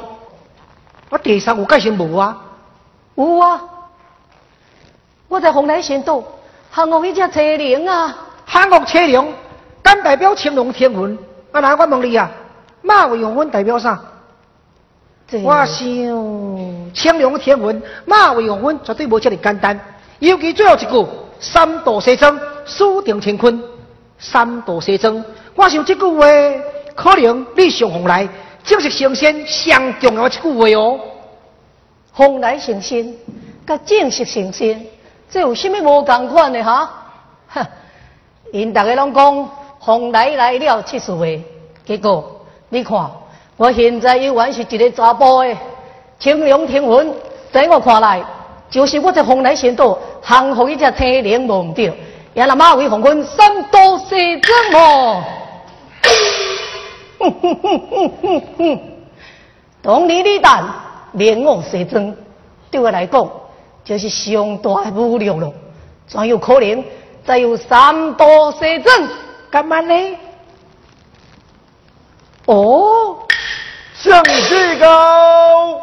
[1.09, 2.36] 我第三有解释无啊？
[3.14, 3.62] 有啊！
[5.28, 6.22] 我在红来仙岛
[6.70, 8.14] 看过一只车灵啊，
[8.46, 9.34] 看过车灵，
[9.82, 11.18] 敢代表青龙天文。
[11.52, 11.61] 啊！
[11.61, 12.30] 那我问你啊，
[12.82, 13.98] 马为用阮代表啥？
[15.43, 15.66] 我想
[16.95, 19.79] 青龙天文，马尾红昏绝对无遮尔简单。
[20.20, 21.07] 尤其最后一句
[21.39, 23.62] “三度西征，输定乾坤”，
[24.18, 25.24] 三度西征，
[25.55, 26.26] 我想这句话
[26.95, 28.29] 可能你上红来
[28.64, 31.01] 正是成仙上重要的一句话哦。
[32.12, 33.14] 红来成仙，
[33.66, 34.85] 甲正式成仙，
[35.31, 36.91] 这有甚物无共款的哈？
[37.49, 37.66] 哼，
[38.53, 39.49] 因大家拢讲。
[39.81, 41.43] 红来来了七十岁，
[41.87, 43.11] 结果你看，
[43.59, 45.56] 我现在依然是一个查甫的
[46.20, 47.12] 青龙天魂，
[47.50, 48.24] 在我看来，
[48.70, 51.92] 就是我在红来仙道降服一只青灵无对，
[52.34, 55.24] 也那马尾红昏三刀射针哦。
[57.18, 58.80] 哼哼哼哼哼哼，
[59.82, 60.62] 当年李旦
[61.14, 62.16] 连我射针，
[62.70, 63.28] 对我来讲
[63.84, 65.52] 就是上大的侮辱了，
[66.06, 66.84] 怎有可能
[67.26, 69.09] 再有三刀射针？
[69.50, 70.16] 干嘛呢？
[72.46, 73.18] 哦，
[74.01, 75.76] 相机高。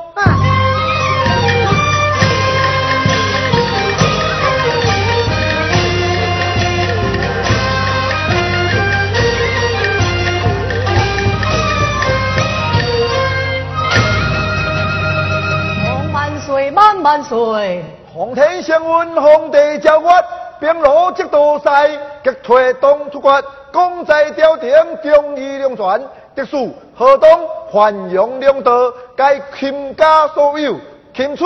[15.84, 17.84] 红万岁，万万岁！
[18.13, 20.09] 皇天圣运，皇帝诏曰。
[20.57, 21.89] 兵罗即道赛，
[22.24, 23.43] 激推东出关，
[23.74, 24.72] 功在朝廷，
[25.03, 26.01] 忠义两全。
[26.34, 27.28] 特殊河东
[27.74, 30.80] 繁荣两德，该倾家所有，
[31.14, 31.46] 钦此。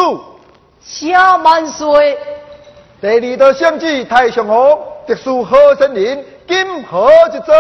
[0.80, 2.18] 下万岁！
[3.02, 4.78] 第二道圣旨，太上皇，
[5.08, 7.54] 特殊何森林，今何之责？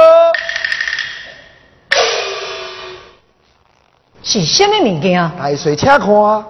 [4.22, 5.32] 是什么物件？
[5.40, 6.00] 大帅，请看。
[6.00, 6.44] 好。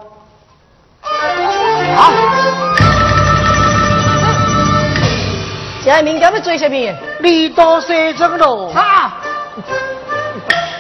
[5.86, 6.96] 这民间要做什么？
[7.22, 8.70] 你多西征咯！
[8.74, 9.14] 哈！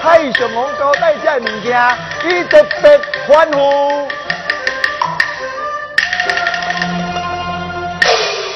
[0.01, 1.77] 太上皇交代这物件，
[2.25, 2.97] 伊特别
[3.27, 4.07] 欢呼。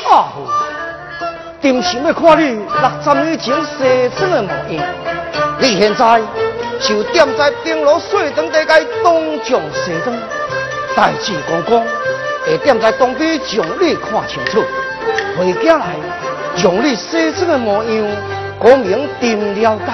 [0.09, 0.27] 哦，
[1.59, 4.85] 定是要看你六十年前西装的模样。
[5.59, 6.21] 你现在
[6.79, 10.15] 就踮在冰炉水塘底界东将西装，
[10.95, 11.85] 代志公公
[12.45, 14.63] 会踮在东边将你看清楚。
[15.37, 15.95] 回家来，
[16.55, 18.07] 将你西装的模样
[18.63, 19.91] 讲明定了解，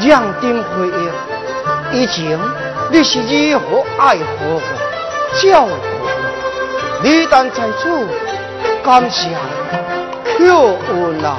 [0.00, 1.10] 让定回忆。
[1.92, 2.38] 以前
[2.90, 4.22] 你是如何爱护
[4.54, 4.62] 我、
[5.40, 6.04] 照顾我，
[7.02, 8.08] 你但在此
[8.82, 9.28] 感谢
[10.38, 11.36] 有恩啊！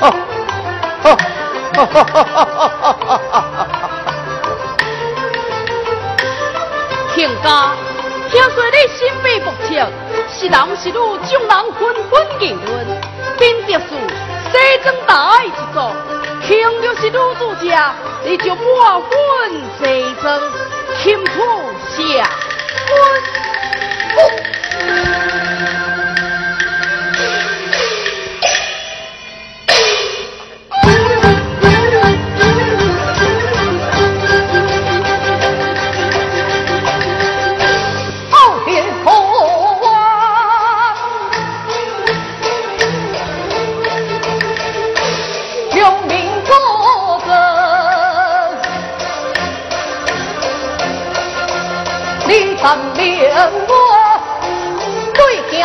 [0.00, 0.10] 哈，
[1.02, 1.16] 哈，
[1.74, 2.14] 哈哈哈
[2.80, 3.66] 哈哈哈！
[7.14, 7.46] 亲家，
[8.30, 9.68] 听说你心被目测，
[10.28, 11.80] 是男是女，众人纷
[12.10, 12.86] 纷议论，
[13.38, 13.90] 并特殊
[14.50, 14.52] 西
[14.82, 15.76] 装大一族，
[16.46, 19.10] 听就是女主家，你就莫混
[19.78, 20.40] 西装，
[20.98, 21.32] 钦出
[21.96, 22.28] 下。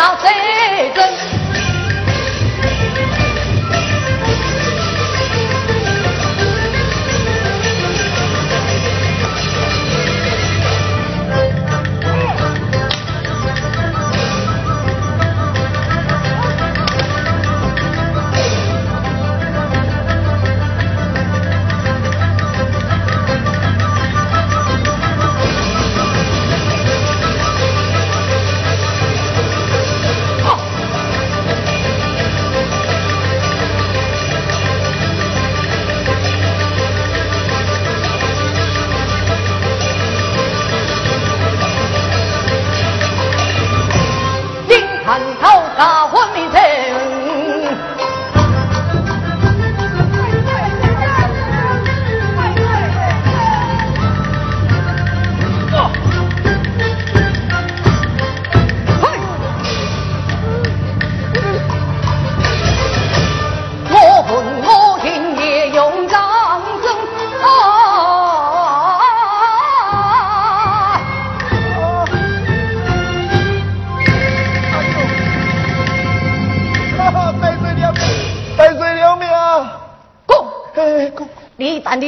[0.07, 1.36] 啊，这个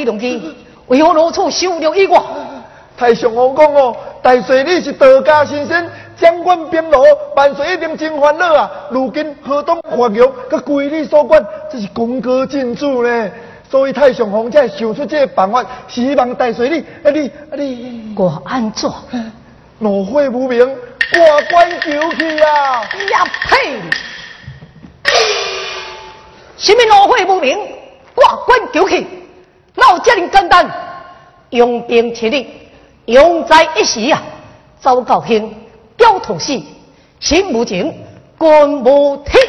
[0.00, 2.24] 李龙基为何如此羞辱于我？
[2.96, 7.02] 太上皇讲哦，大帅你是道家先生，掌管兵罗，
[7.34, 8.70] 万岁一定真烦恼啊！
[8.90, 13.30] 如今河东华阳，佮归你所管，这是功高震主呢。
[13.70, 18.90] 所以太上皇才想出这个办法，希望大帅你，啊你啊你，我安怎？
[19.78, 20.58] 怒火无名，
[21.14, 22.82] 挂冠求去啊！
[23.10, 23.80] 呀呸！
[26.58, 27.58] 什么怒火无名，
[28.14, 29.06] 挂冠求去？
[29.80, 30.70] 闹这样简单，
[31.48, 32.46] 用兵切力，
[33.06, 34.22] 用在一时啊！
[34.80, 35.54] 周高兴，
[35.96, 36.60] 刁头死，
[37.18, 37.92] 心无情，
[38.36, 39.40] 官无听，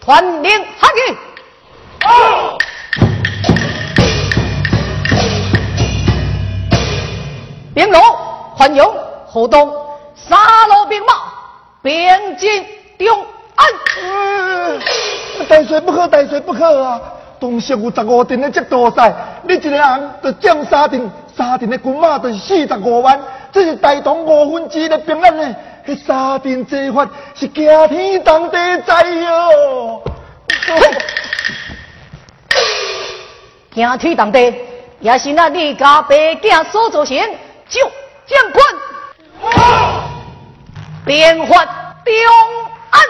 [0.00, 1.16] 团练下去。
[7.74, 8.00] 兵罗
[8.54, 8.94] 环勇
[9.26, 9.70] 河东，
[10.14, 10.36] 杀
[10.68, 11.12] 戮兵马，
[11.82, 12.64] 边境
[12.98, 13.26] 中
[13.56, 13.66] 安。
[15.48, 17.00] 大帅不可，大帅不可啊！
[17.38, 23.20] 东西有十五镇的这大赛，你一个人就占三镇，三镇的军马就是四十五万，
[23.52, 25.54] 这是大同五分之一的兵力呢。
[25.86, 30.02] 迄三镇之法是惊天动地灾哟！
[33.72, 34.54] 惊天动地，
[35.00, 37.16] 也是那李家白家所造成，
[37.68, 37.80] 就
[38.26, 38.60] 将军，
[41.04, 42.12] 变法中
[42.90, 43.06] 安。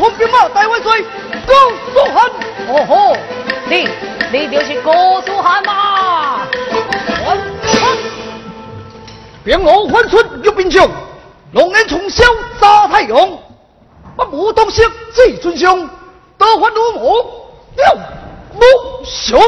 [0.00, 1.02] 统兵马带万岁，
[1.46, 1.54] 高
[1.92, 2.30] 祖汉。
[2.68, 3.14] 哦吼，
[3.68, 3.86] 你
[4.32, 6.46] 你就是高祖汉嘛？
[9.44, 10.88] 兵我还春有兵将，
[11.52, 12.24] 龙眼从小
[12.58, 13.28] 杀太阳，
[14.16, 14.82] 不武东西
[15.12, 15.78] 最尊相，
[16.38, 17.26] 得还如母
[17.76, 17.84] 六
[18.54, 18.62] 母
[19.04, 19.38] 雄。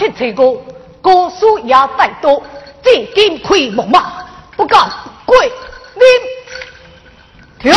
[0.00, 0.58] 七七哥，
[1.02, 2.42] 哥叔也带多，
[2.82, 4.24] 至今开木马，
[4.56, 4.90] 不敢
[5.26, 6.06] 跪领。
[7.58, 7.70] 停！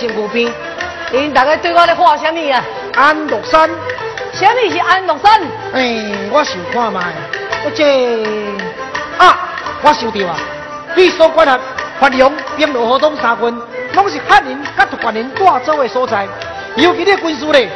[0.00, 0.52] 身躯边。
[1.12, 2.64] 因大家对我咧话什么啊？
[2.94, 3.68] 安禄山，
[4.32, 5.40] 什么是安禄山？
[5.74, 7.00] 哎，我想看卖，
[7.64, 8.22] 我这
[9.18, 9.36] 啊，
[9.82, 10.36] 我想到啊，
[10.94, 11.58] 你所管辖
[11.98, 13.62] 发扬并罗河东三军，
[13.94, 16.26] 拢是汉人甲突厥人带走的所在。
[16.76, 17.68] 尤其咧军事咧，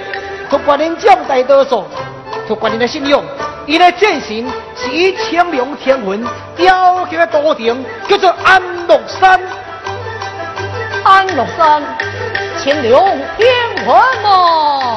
[0.49, 1.85] 突厥人占大多数，
[2.47, 3.20] 突厥人的信仰，
[3.66, 4.47] 伊的战神
[4.77, 9.41] 是以青龙天魂雕刻的都城，叫做安禄山。
[11.03, 11.83] 安禄山，
[12.65, 12.99] 天流
[13.37, 13.47] 天
[13.85, 14.97] 魂嘛。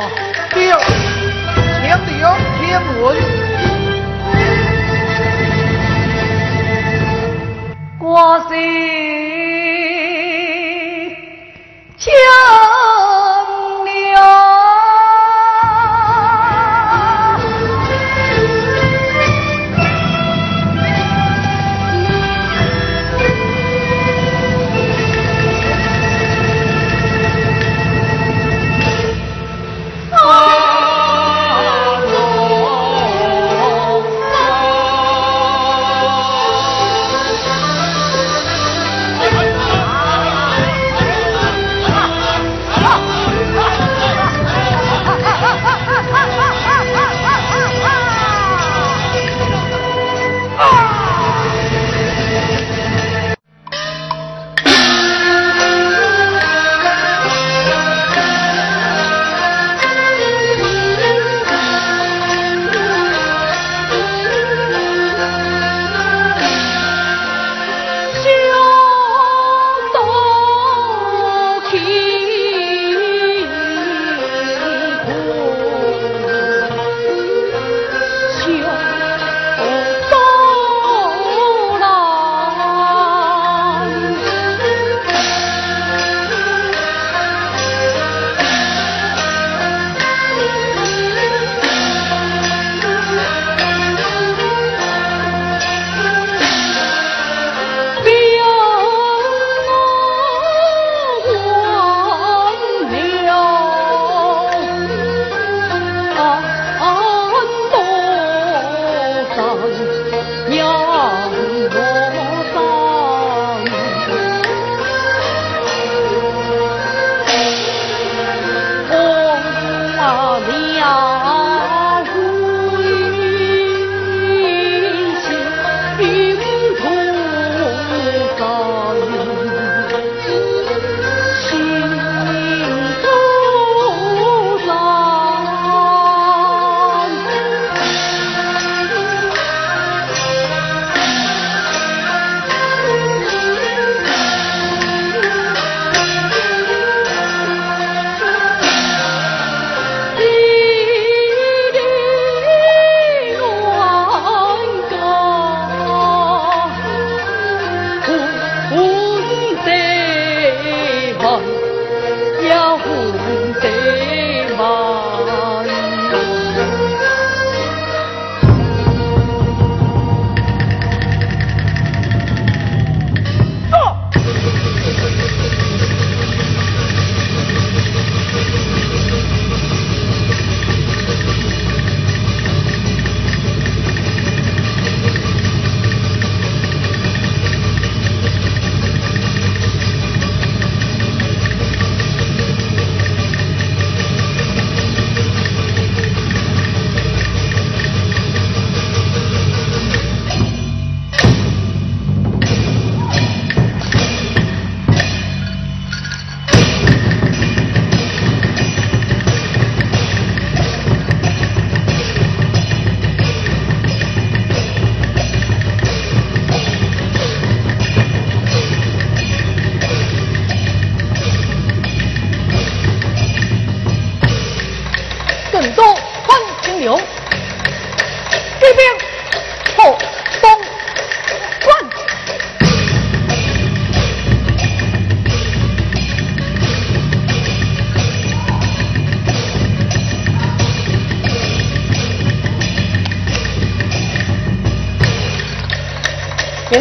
[0.53, 0.74] 天，
[1.82, 2.30] 天流
[2.61, 3.26] 天魂。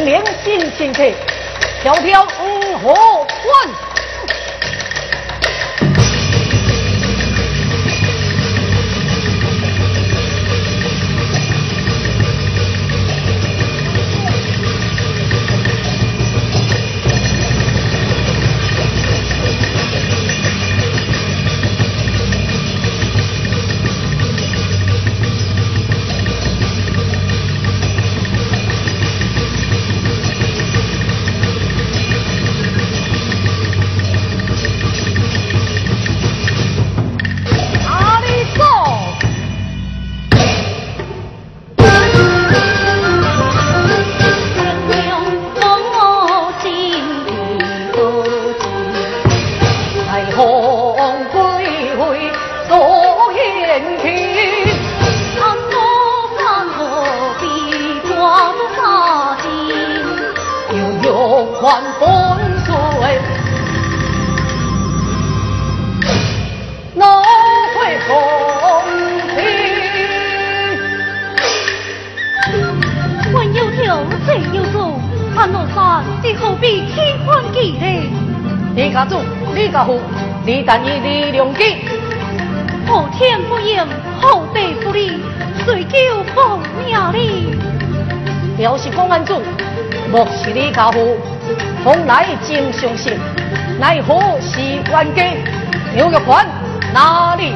[0.04, 1.02] 名新新客，
[1.82, 3.85] 条条五河关。
[90.76, 91.16] 家父，
[91.82, 93.18] 从来真相信，
[93.80, 95.24] 奈何是冤家？
[95.94, 96.46] 牛肉馆
[96.92, 97.54] 哪里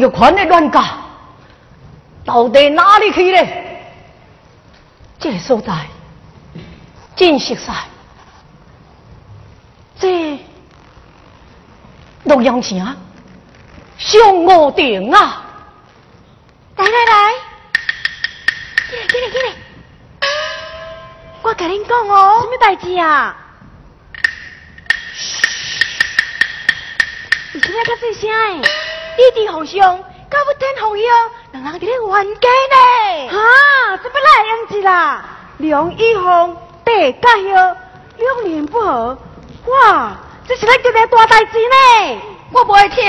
[0.00, 0.06] 走？
[0.06, 0.82] 有玉环的乱搞，
[2.24, 3.46] 到底哪里去呢？
[5.18, 5.86] 这所在
[7.14, 7.74] 真实在，
[9.98, 10.38] 这
[12.24, 12.78] 洛阳城
[13.98, 15.44] 上我顶啊！
[16.76, 17.32] 来来来，
[18.88, 19.52] 进来进来进来，
[21.42, 23.36] 我跟您讲哦，什么代志啊？
[27.52, 28.62] 你什么较细声诶？
[29.20, 29.98] 弟弟互相，
[30.30, 31.04] 搞不天好友，
[31.52, 33.38] 人人伫咧冤家呢。
[33.38, 35.24] 啊，这不赖样子啦！
[35.58, 36.56] 梁一红
[36.86, 37.76] 地家友，
[38.16, 39.18] 两年不和，
[39.66, 40.16] 哇，
[40.48, 42.22] 这是咱今日大代志呢。
[42.50, 43.04] 我不爱听，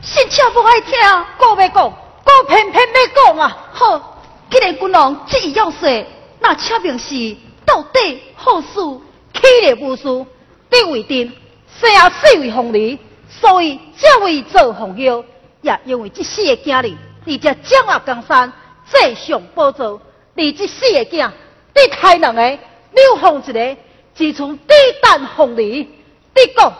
[0.00, 3.58] 心切不爱听，讲要讲，讲偏偏要讲啊！
[3.72, 4.20] 好，
[4.52, 6.06] 既然君王既要说，
[6.38, 7.36] 那且明是
[7.66, 8.68] 到底好事，
[9.34, 10.04] 起了无事，
[10.70, 11.36] 得为定，
[11.80, 12.96] 生啊死为红梨，
[13.28, 15.24] 所以才会做红友。
[15.62, 18.52] 也因为这四个囝儿，你才掌握江山，
[18.86, 20.00] 坐上宝座。
[20.34, 21.30] 你这四个囝，
[21.74, 23.76] 你开两个，刘放一个，
[24.14, 25.88] 自从地胆红利。
[26.34, 26.72] 你讲，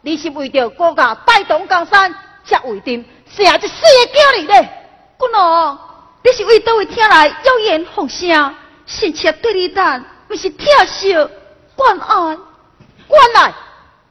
[0.00, 4.68] 你是为着国家带动江山，才为定生这四个囝儿呢？
[5.16, 5.78] 姑娘，
[6.24, 8.54] 你是为倒位听来妖言风声，
[8.86, 11.14] 心切对你等，不是疼惜
[11.76, 12.38] 关爱？
[13.08, 13.54] 原来，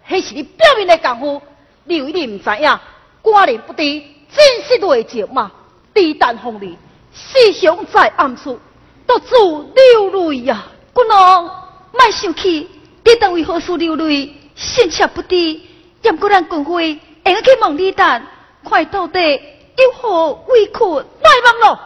[0.07, 1.41] 那是你表面的功夫，
[1.83, 2.79] 你以为你唔知影，
[3.21, 4.12] 寡人不敌。
[4.35, 5.51] 真是内情嘛！
[5.93, 6.77] 地胆风利，
[7.13, 8.59] 思想在暗处，
[9.05, 10.63] 独自流泪呀！
[10.91, 11.43] 姑娘，
[11.91, 12.69] 莫生气，
[13.03, 14.33] 你当为何事流泪？
[14.55, 15.61] 心切不知，
[16.01, 18.21] 任果咱军会会去问李旦，
[18.67, 19.19] 看到底
[19.77, 20.79] 有何委屈？
[20.79, 21.79] 来问咯！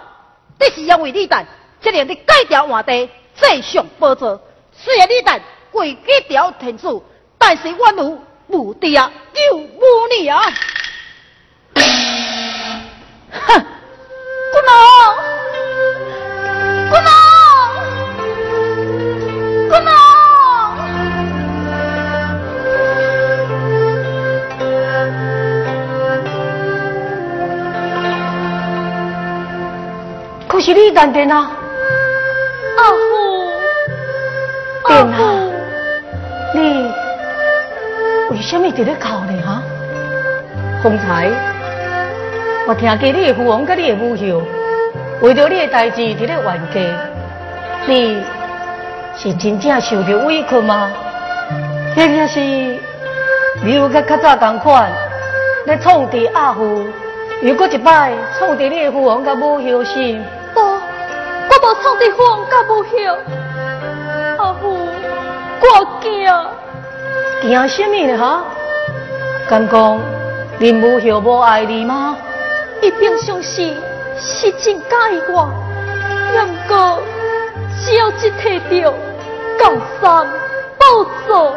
[0.59, 1.45] 这是因为李旦，
[1.81, 4.39] 才令你改掉换地，再上宝座。
[4.73, 5.39] 虽然李旦
[5.73, 7.01] 为改掉天子，
[7.37, 9.11] 但是我奴无敌啊，
[9.51, 9.81] 有无
[10.17, 10.41] 你啊！
[13.31, 13.61] 哼，
[14.51, 14.71] 姑娘，
[16.89, 17.09] 姑娘，
[19.69, 19.89] 姑娘，
[30.47, 31.51] 可是你淡定啊，
[32.77, 32.95] 阿虎，
[34.87, 35.15] 定啊，
[36.53, 36.91] 你
[38.31, 39.41] 为什么在那哭呢？
[39.45, 39.61] 哈，
[40.81, 41.56] 方才。
[42.67, 44.45] 我听见你的父王跟你的母后，
[45.21, 46.81] 为着你的代志伫咧冤家，
[47.85, 48.21] 你
[49.15, 50.91] 是真正受着委屈吗？
[51.95, 54.91] 或者是你有甲较早同款，
[55.65, 56.85] 咧创治阿父，
[57.41, 59.93] 又过一摆创治你的父王甲母后是？
[60.53, 62.89] 无，我无创治父王甲母后，
[64.43, 64.77] 阿父。
[65.61, 66.29] 我惊。
[67.43, 68.17] 惊什么呢？
[68.17, 68.43] 哈？
[69.49, 70.01] 敢讲
[70.59, 72.17] 恁母后无爱你吗？
[72.81, 73.73] 伊平常时
[74.19, 75.49] 是真介意我，
[76.33, 77.01] 不过
[77.83, 78.93] 只要一提到
[79.59, 80.27] 江山
[80.77, 80.85] 宝
[81.25, 81.55] 座，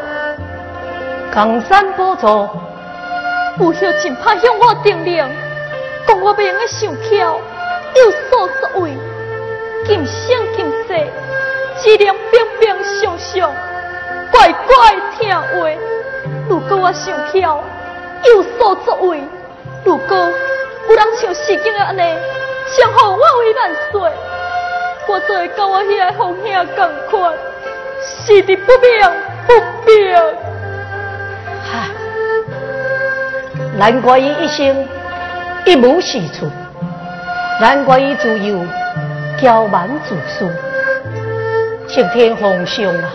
[1.35, 2.49] 江山宝座，
[3.59, 5.25] 有后真怕向我定令，
[6.07, 7.41] 讲我要用个上巧，
[7.95, 8.97] 有所作为，
[9.87, 11.07] 今生今世，
[11.83, 13.53] 只能平平常常，
[14.33, 15.71] 乖乖听话。
[16.49, 17.63] 如果我想巧，
[18.25, 19.23] 有所作为，
[19.85, 20.17] 如果
[20.91, 22.01] 有人像世间的安尼，
[22.67, 24.11] 想好我为万岁，
[25.07, 27.33] 我就会跟我遐个红兄共款，
[28.03, 29.01] 死的不明
[29.47, 29.53] 不
[29.87, 30.17] 明。
[31.73, 31.91] 唉，
[33.79, 34.85] 难怪伊一生
[35.65, 36.51] 一无是处，
[37.61, 38.59] 难怪伊自幼
[39.41, 40.51] 骄蛮自私，
[41.87, 43.13] 青天皇上啊！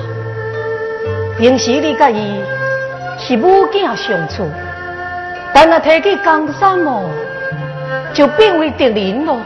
[1.37, 2.41] 平时你甲伊
[3.19, 4.49] 是母子相处，
[5.53, 7.09] 但若提起江山哦，
[8.13, 9.39] 就变为敌人咯。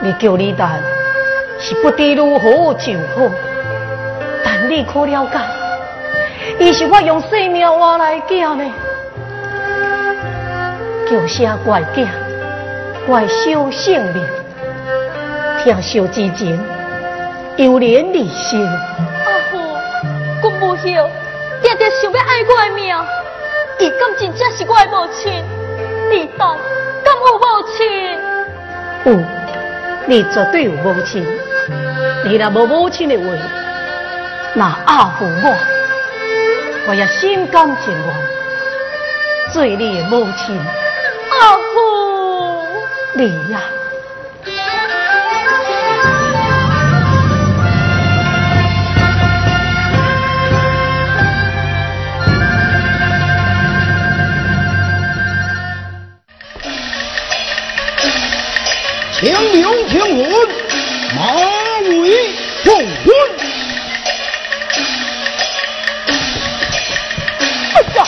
[0.00, 0.80] 你叫你但
[1.58, 3.30] 是不知如何就好，
[4.44, 5.38] 但你可了解，
[6.60, 8.64] 伊是我用性命换来叫呢。
[11.10, 12.06] 叫声怪囝，
[13.06, 14.24] 怪小性命，
[15.64, 16.60] 听小之情，
[17.56, 18.62] 有怜离心。
[18.64, 19.58] 阿父，
[20.42, 22.94] 我母后定定想要爱我的命，
[23.78, 25.42] 伊敢真正是我的母亲？
[26.10, 26.48] 你但
[27.08, 27.44] 敢有母
[27.74, 27.78] 亲？
[29.04, 29.08] 有，
[30.06, 31.26] 你绝对有母亲。
[32.24, 33.24] 你若无母亲的话，
[34.54, 35.56] 那阿父我，
[36.88, 40.54] 我也心甘情愿做你的母亲。
[40.58, 42.66] 阿父，
[43.14, 43.60] 你呀、
[59.20, 60.48] 请领请问，
[61.16, 61.34] 马
[61.80, 62.32] 尾
[62.62, 63.06] 凤婚。
[67.74, 68.04] 哎呀！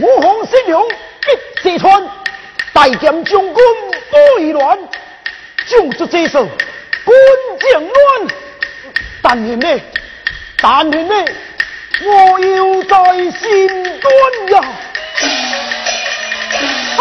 [0.00, 2.04] 武皇新娘一四川，
[2.72, 4.76] 大剑将军不易乱，
[5.68, 6.50] 就是这首军
[7.70, 7.94] 将乱。
[9.22, 9.80] 但愿呢，
[10.60, 11.14] 但愿呢，
[12.02, 13.68] 我要在心
[14.00, 14.06] 端
[14.50, 14.60] 呀。
[16.98, 17.00] 哎，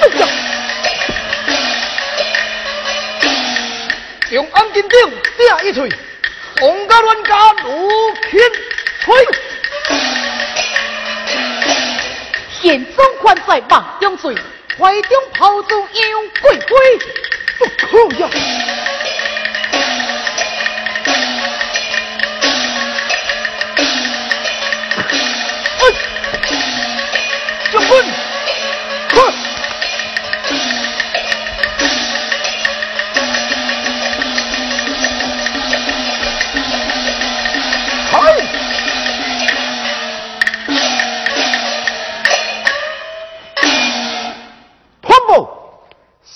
[0.00, 0.28] 哎呀！
[4.30, 4.98] 用安金鼎
[5.38, 5.88] 顶一锤，
[6.60, 7.88] 红家乱家如
[8.30, 8.50] 天
[9.00, 9.14] 吹。
[12.60, 14.34] 宪宗官在马中醉，
[14.78, 16.68] 怀中炮竹杨贵妃。
[17.56, 17.86] 不可
[18.18, 18.28] 呀！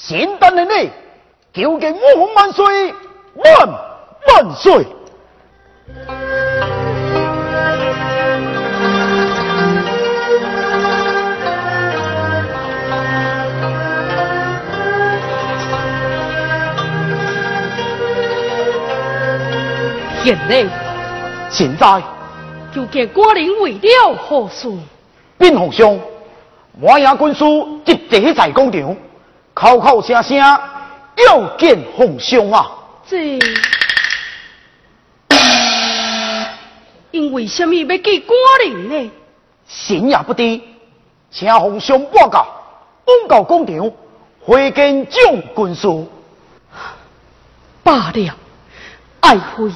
[0.08, 0.90] 现代的你，
[1.52, 2.94] 求见我皇万岁，
[3.34, 3.68] 万
[4.26, 4.86] 万岁！
[20.24, 20.66] 现在
[21.50, 22.02] 现在，
[22.74, 24.70] 究竟果人为了何事？
[25.36, 26.00] 禀皇上，
[26.80, 27.44] 我也军师
[27.84, 28.96] 一直在广场，
[29.60, 32.70] 口口声声要见皇上啊！
[33.04, 33.40] 这
[37.10, 39.10] 因为什么要见官人呢？
[39.66, 40.60] 神也不知，
[41.32, 42.46] 请皇上报告，
[43.04, 43.90] 往到广场
[44.44, 45.88] 会见将军师。
[47.82, 48.34] 罢了，
[49.18, 49.72] 爱妃，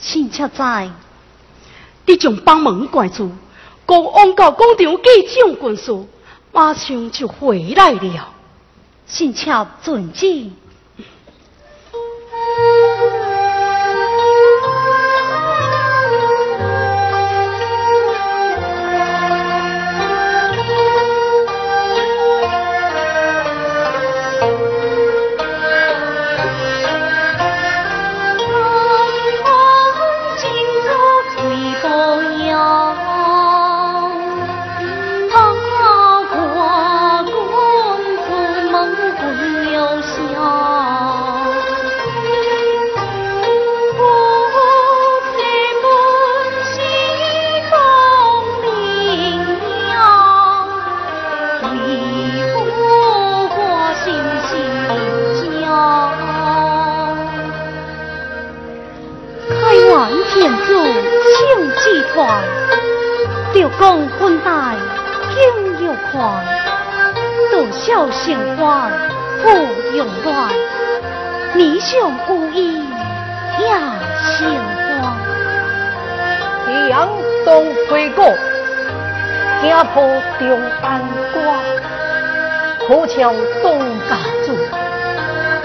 [0.00, 0.90] 请且在，
[2.04, 3.30] 你将帮门怪住，
[3.86, 5.96] 讲往到广场见将军师，
[6.50, 8.28] 马上就回来了。
[9.12, 10.50] 臣妾遵旨。
[64.50, 64.74] 公婚带
[65.32, 65.38] 金
[65.78, 66.44] 玉环，
[67.52, 68.90] 多孝贤欢
[69.42, 69.48] 富
[69.96, 70.50] 永乱，
[71.54, 72.84] 你想无意
[73.60, 73.68] 也
[74.20, 75.14] 心欢。
[76.88, 77.08] 杨
[77.44, 78.24] 东回国，
[79.62, 80.02] 惊破
[80.40, 81.00] 中安
[81.32, 81.60] 关，
[82.88, 83.32] 可桥
[83.62, 83.78] 东
[84.08, 84.48] 家住，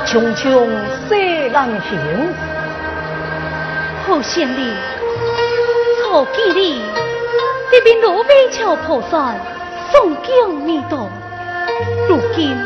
[0.06, 0.70] 匆匆
[1.10, 2.00] 西南行。
[4.08, 4.72] 好贤弟，
[6.04, 6.84] 错记里，
[7.76, 9.36] 这边罗北桥破散，
[9.92, 11.10] 宋江未到，
[12.08, 12.58] 如今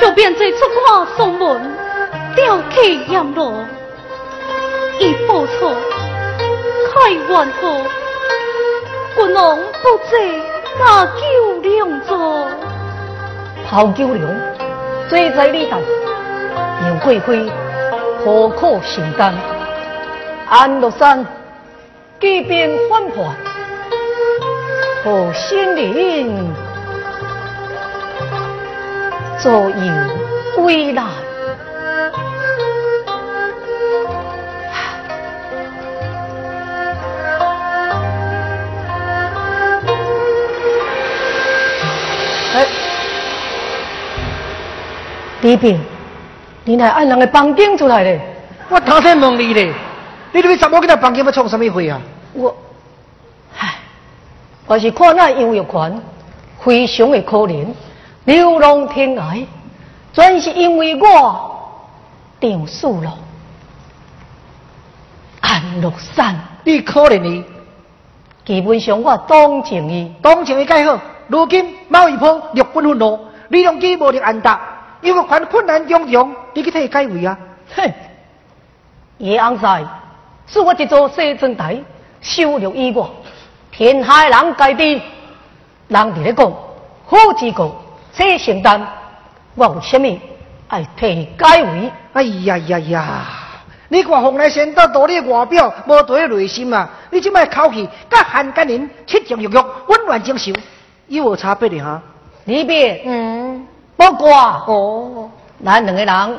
[0.00, 0.56] 就变在出
[0.86, 1.70] 花送门，
[2.34, 3.52] 吊起阳罗，
[4.98, 5.74] 一报错。
[6.90, 7.68] 开玩笑，
[9.14, 10.16] 君王不知
[10.80, 12.48] 那九两座，
[13.68, 14.26] 抛九两，
[15.06, 15.78] 罪在你担。
[16.86, 17.46] 杨贵妃
[18.24, 19.34] 何可承担？
[20.48, 21.26] 安禄山
[22.18, 23.36] 举兵反叛，
[25.04, 26.50] 何心灵
[29.38, 31.04] 左右为难。
[45.42, 45.78] 李炳，
[46.64, 48.18] 你来按人的房间出来嘞？
[48.70, 49.70] 我头先问你嘞，
[50.32, 52.00] 你这边怎么跟他房间要创什么会啊？
[52.32, 52.54] 我，唉，
[54.66, 56.00] 我是看那杨玉环
[56.60, 57.66] 非常的可怜，
[58.24, 59.44] 流浪天涯，
[60.12, 61.50] 全是因为我
[62.40, 63.12] 定输了。
[65.40, 66.34] 安禄山，
[66.64, 67.44] 你可怜你，
[68.44, 70.98] 基本上我同情伊，同情伊介好。
[71.28, 74.60] 如今毛一波六分愤怒，李隆基无力安达。
[75.02, 77.38] 因为困困难重重，你去替解围啊！
[77.76, 77.92] 哼，
[79.18, 79.84] 叶昂塞，
[80.46, 81.78] 是我一座西征台，
[82.22, 83.06] 收入以外，
[83.76, 85.02] 天海人皆知，
[85.88, 86.52] 人伫咧讲
[87.04, 87.74] 好之国，
[88.12, 88.86] 这承担，
[89.56, 90.06] 我有什么
[90.68, 91.92] 爱替你解围？
[92.12, 93.26] 哎呀呀呀！
[93.88, 96.88] 你看洪来先到道理外表无对内心啊！
[97.10, 99.54] 你即摆口气，甲韩干人七情六欲，
[99.88, 100.54] 温暖精神，
[101.08, 102.00] 有无差别哩哈？
[102.44, 103.66] 你别嗯。
[103.96, 104.30] 不过
[104.68, 105.30] 哦，
[105.64, 106.38] 咱两个人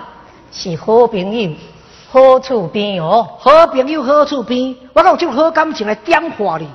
[0.54, 1.52] 是好朋友，
[2.10, 6.70] 好处边哦，好朋友好处边，我有种好感情来点化你。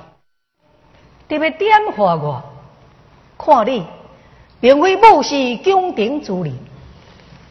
[1.31, 2.43] 特别点化我，
[3.37, 3.87] 看你
[4.59, 6.53] 并非武士宫廷之人，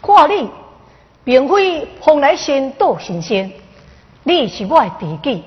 [0.03, 0.51] 看你
[1.25, 3.51] 并非蓬莱仙岛神仙，
[4.23, 5.43] 你是我的知己，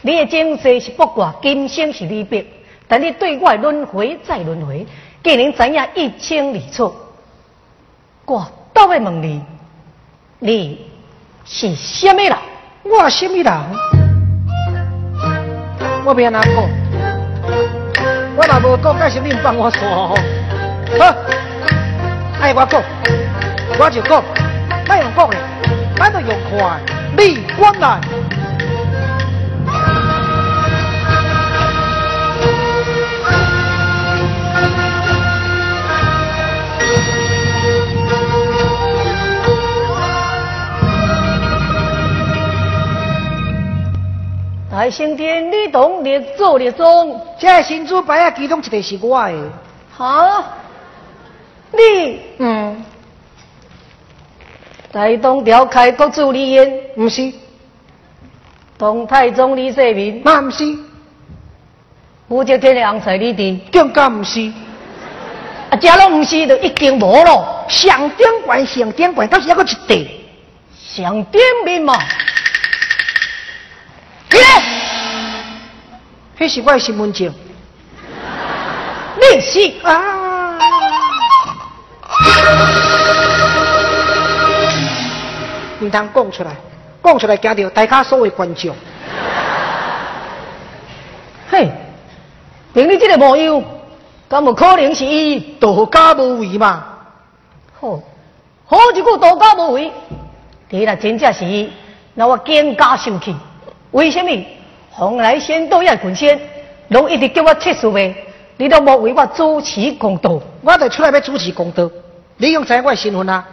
[0.00, 2.46] 你的前世是不挂今生是离别，
[2.88, 4.86] 但你对我的轮回再轮回，
[5.22, 6.90] 竟然知影一清二楚。
[8.24, 9.42] 我倒要问你，
[10.38, 10.86] 你
[11.44, 12.34] 是什么人？
[12.84, 13.52] 我什么人？
[16.06, 16.83] 我别拿讲，
[18.36, 19.80] 我若无讲，那是恁帮我说。
[19.88, 20.14] 好，
[22.40, 22.82] 爱我讲，
[23.78, 24.22] 我就讲，
[24.88, 25.36] 莫用讲的，
[25.96, 26.80] 咱就用看，
[27.16, 28.00] 李光来。
[44.74, 49.52] 大圣殿，你同列祖列宗，这新主牌啊，其中一个是我的。
[49.96, 50.44] 哈？
[51.70, 52.20] 你？
[52.38, 52.84] 嗯。
[54.90, 57.32] 大东调开国主李渊，不是。
[58.76, 60.64] 唐太宗李世民，那不是。
[62.26, 64.52] 武则天的昂才李治，更加不是。
[65.70, 67.64] 啊，这拢不是，就已经无了。
[67.68, 70.20] 上顶关，上顶关，倒是一个一地。
[70.76, 71.96] 上顶面嘛。
[76.38, 77.32] 那是我的身份证，
[79.16, 80.58] 你是啊？
[85.80, 86.50] 唔通讲出来，
[87.02, 88.76] 讲出来惊到大家所有观众。
[91.50, 91.70] 嘿，
[92.74, 93.62] 凭你这个模样，
[94.28, 96.84] 敢有可能是伊道家无为嘛？
[97.80, 98.00] 好，
[98.66, 99.90] 好一句道家无为，
[100.68, 101.72] 你若真正是伊，
[102.14, 103.34] 那我更加生气。
[103.94, 104.30] 为什么？
[104.90, 106.38] 红来仙都要滚仙，
[106.88, 108.14] 拢一直叫我切数呗，
[108.56, 110.40] 你都无为我主持公道。
[110.62, 111.88] 我得出来要主持公道，
[112.36, 113.44] 你用知我的身份啊？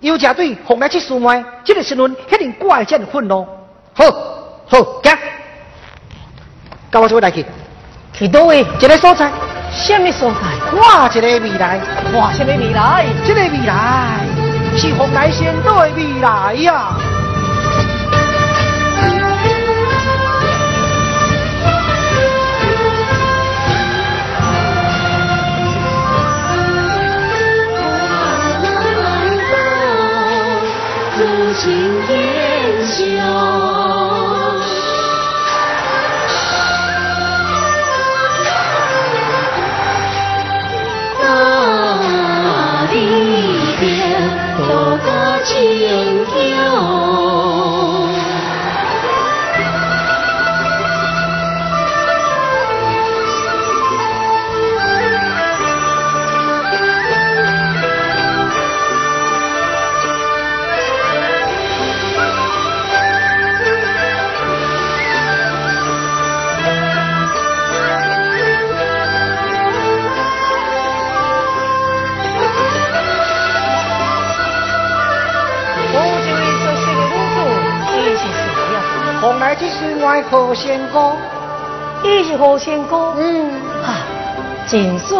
[0.00, 1.44] 有家对红来切数吗？
[1.64, 3.46] 这个身份肯定怪这样困咯。
[3.94, 4.04] 好，
[4.66, 5.18] 好，行，
[6.90, 7.44] 跟我做来去。
[8.12, 8.60] 去倒位？
[8.60, 9.30] 一个所在？
[9.72, 10.78] 什么所在？
[10.78, 11.80] 哇，一个未来。
[12.14, 13.06] 哇，什么未来？
[13.26, 14.20] 这个未来
[14.76, 16.96] 是红来仙都的未来呀。
[16.98, 17.23] 何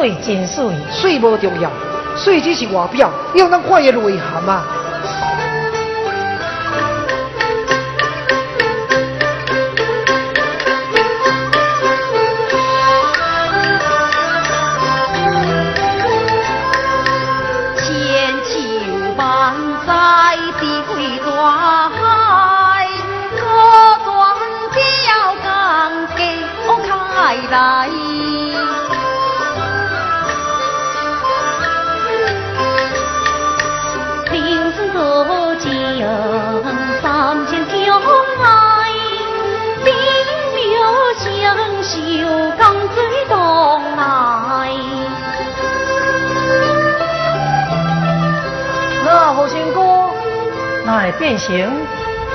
[0.05, 1.70] 水真水，水无重要，
[2.14, 4.62] 水只是外表，要咱看伊内涵啊。
[51.12, 51.70] 变形，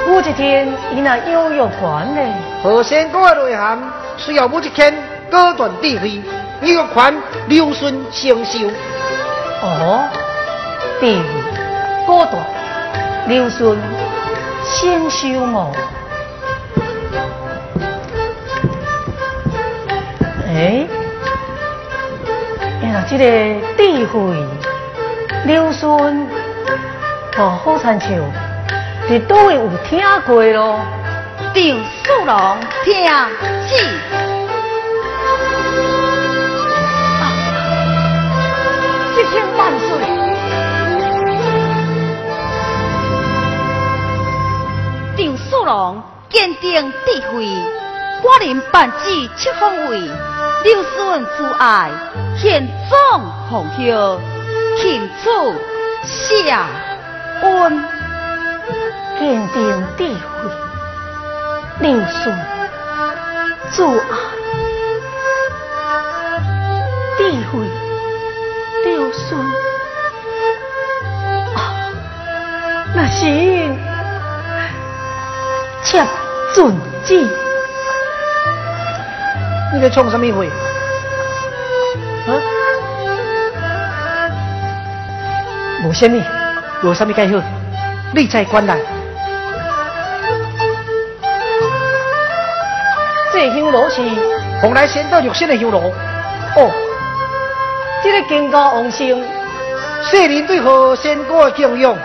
[0.08, 2.22] 武一天伊那悠悠权呢？
[2.64, 3.78] 何仙哥的内涵
[4.18, 4.94] 需要武一天
[5.30, 6.22] 果断智慧，
[6.62, 7.14] 悠悠款
[7.48, 8.70] 流顺成修。
[9.62, 10.10] 哦，
[11.00, 11.24] 智慧
[12.06, 12.44] 果断
[13.28, 13.78] 流顺
[14.66, 15.72] 成秀么？
[20.48, 20.88] 哎，
[22.82, 23.24] 原来这个
[23.78, 24.36] 智慧
[25.46, 26.28] 流顺
[27.38, 28.08] 哦，好参照。
[29.12, 30.80] 你都会有听过咯，
[31.56, 31.64] 张
[32.04, 32.94] 素龙听
[33.66, 33.76] 戏，
[39.18, 39.90] 一千万岁！
[45.18, 47.48] 张素龙坚定智慧，
[48.22, 50.02] 寡人办事七方位，
[50.64, 51.90] 六顺慈爱，
[52.38, 54.20] 献忠奉孝，
[54.78, 55.56] 庆祝
[56.04, 56.68] 下
[57.42, 57.99] 恩。
[59.20, 60.50] 坚定智慧，
[61.82, 62.34] 流顺
[63.70, 64.02] 阻碍，
[67.18, 67.22] 智
[67.52, 67.68] 慧
[68.86, 69.42] 流顺
[71.54, 71.92] 啊，
[72.96, 73.26] 那是
[75.84, 76.02] 切
[76.54, 76.74] 准
[77.04, 77.28] 旨。
[79.74, 80.48] 你在唱什么会？
[80.48, 82.32] 啊？
[85.84, 86.24] 无什么，
[86.84, 87.44] 有什么介好？
[88.16, 88.80] 你在关来。
[93.90, 94.02] 是
[94.62, 95.82] 红来仙道玉仙的修罗。
[95.82, 96.72] 哦，
[98.04, 99.24] 这个金家王星，
[100.04, 101.96] 世人对何仙姑的敬仰。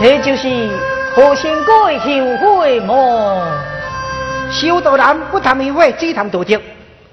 [0.00, 0.48] 这就是
[1.14, 3.46] 何仙姑的香火么？
[4.50, 6.60] 修道人不谈美味，只谈道德。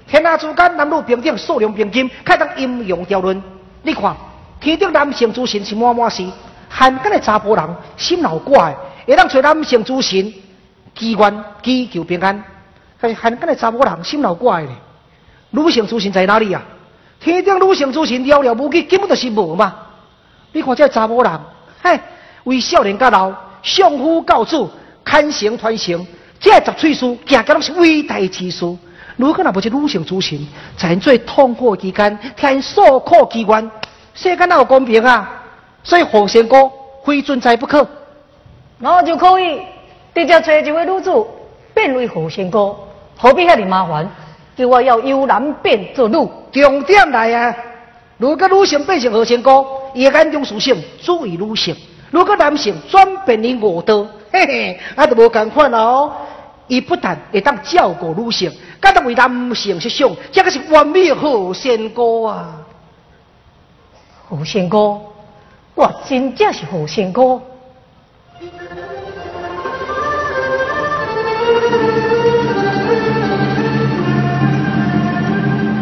[0.08, 3.42] 天下之间，男女平等，数量平均，开当阴阳调论。
[3.86, 4.16] 你看，
[4.58, 6.26] 天顶男性之神是满满是，
[6.68, 7.64] 汉奸的查甫人
[7.96, 8.76] 心脑怪，
[9.06, 10.34] 会当找男性之神，
[10.92, 12.42] 祈愿祈求平安。
[13.00, 14.70] 是汉奸的查甫人心脑怪咧，
[15.50, 16.60] 女性之神在哪里啊？
[17.20, 19.72] 天顶女性之神寥寥无几，根本就是无嘛。
[20.50, 21.40] 你看这查甫人，
[21.80, 22.00] 嘿，
[22.42, 23.32] 为少年家老，
[23.62, 24.68] 相夫教子，
[25.04, 26.04] 看行传承，
[26.40, 28.66] 这十岁书，行个拢是伟大之事。
[29.16, 30.38] 如果若不是女性之神，
[30.76, 33.70] 在最痛苦期间听诉苦祈愿，
[34.14, 35.42] 世间哪有公平啊？
[35.82, 36.70] 所以红仙哥
[37.04, 37.86] 非存在不可。
[38.78, 39.60] 然后就可以
[40.14, 41.10] 直接找一位女子
[41.72, 42.76] 变为红仙哥，
[43.16, 44.06] 何必遐尼麻烦？
[44.54, 46.16] 叫我要由男变做女。
[46.52, 47.56] 重点来啊！
[48.18, 49.64] 如果女性变成红仙哥，
[49.94, 51.74] 伊眼中属性注意女性；
[52.10, 56.12] 如果男性转变为恶道，嘿嘿，那就无共款哦。
[56.68, 62.62] 伊不但会当照顾女性，敢当为咱唔想去想，这个是完美好仙姑啊！
[64.28, 65.00] 好仙姑，
[65.76, 67.40] 我真正是好仙姑。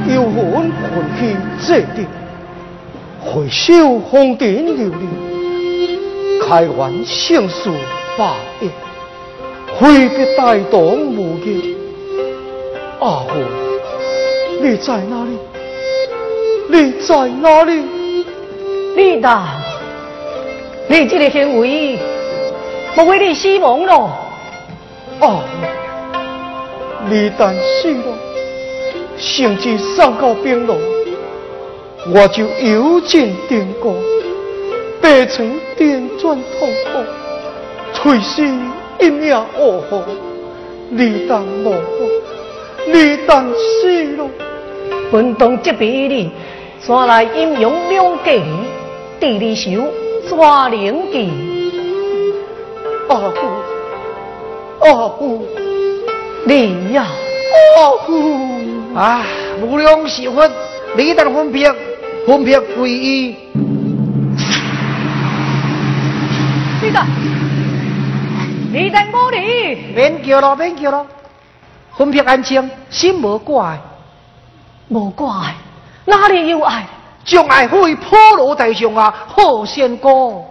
[0.07, 0.71] 幽魂魂
[1.19, 2.07] 去坐地，
[3.19, 5.99] 回首风尘流离，
[6.47, 7.71] 开元盛世
[8.19, 8.69] 霸业，
[9.75, 11.74] 挥别大唐无言。
[13.05, 13.35] 阿父，
[14.63, 15.39] 你在哪里？
[16.71, 17.85] 你在哪里？
[18.97, 19.61] 李大，
[20.89, 21.99] 你这个行为，
[22.97, 23.95] 莫为你死亡了。
[25.21, 25.45] 啊，
[27.11, 28.17] 你但死了，
[29.19, 30.75] 甚至上到冰炉，
[32.15, 33.95] 我就油尽电光，
[35.03, 37.03] 变成电转痛苦，
[37.93, 38.43] 垂死
[38.99, 40.01] 一命呜呼。
[40.89, 41.71] 你当无
[42.87, 44.29] 你当死了，
[45.11, 46.31] 本当即比你，
[46.81, 48.31] 山来阴阳两隔，
[49.19, 49.87] 地里修
[50.29, 51.31] 抓灵记。
[53.09, 53.49] 阿父，
[54.81, 55.47] 阿父，
[56.47, 57.07] 你呀，
[57.79, 58.51] 阿父，
[58.95, 59.23] 啊，
[59.63, 60.51] 无量时分，
[60.97, 61.73] 你等分别，
[62.27, 63.37] 分别归依。
[66.83, 67.03] 你等，
[68.73, 69.79] 你等我哩。
[69.95, 71.07] 免叫咯，免叫咯，
[71.97, 73.81] 分别安静，心无挂碍，
[74.89, 75.55] 无挂碍，
[76.05, 76.85] 哪里有爱？
[77.25, 80.45] 将爱会普罗大众啊，好仙姑。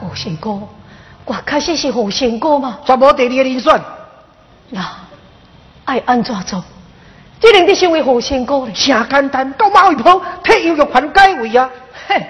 [0.00, 0.58] 好仙哥，
[1.24, 2.78] 我确实是好仙哥嘛？
[2.84, 3.80] 全无第二个人选，
[4.70, 4.84] 那
[5.84, 6.64] 爱安怎做？
[7.40, 8.72] 只能得成为好仙哥嘞。
[8.72, 11.70] 真简单，到马尾坡替杨玉环解围啊！
[12.08, 12.26] 嘿，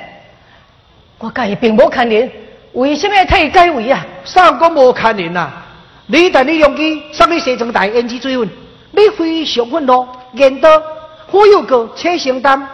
[1.21, 2.29] 我家己并无牵连，
[2.73, 4.05] 为什么要替伊解围啊？
[4.25, 5.67] 三个无牵连啊！
[6.07, 8.49] 你但你用去上面西装台胭脂水粉，
[8.93, 10.83] 你非常愤怒，言多，
[11.31, 12.67] 火有个车承担。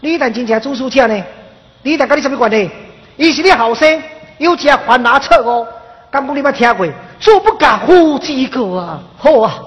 [0.00, 1.24] 你但真正主事者呢？
[1.82, 2.70] 你但跟你什么关系？
[3.16, 4.00] 伊是你后生，
[4.38, 5.66] 有只还拿错误，
[6.08, 6.86] 敢讲你捌听过？
[7.18, 9.02] 做不嫁夫之过啊！
[9.16, 9.58] 好啊，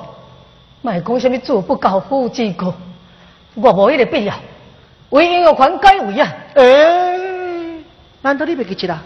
[0.82, 2.74] 莫讲什么做不教夫之过，
[3.56, 4.34] 我无迄个必要
[5.10, 6.32] 为杨玉环解围啊！
[6.54, 7.11] 诶、
[8.22, 9.02] 难道你袂记得啦？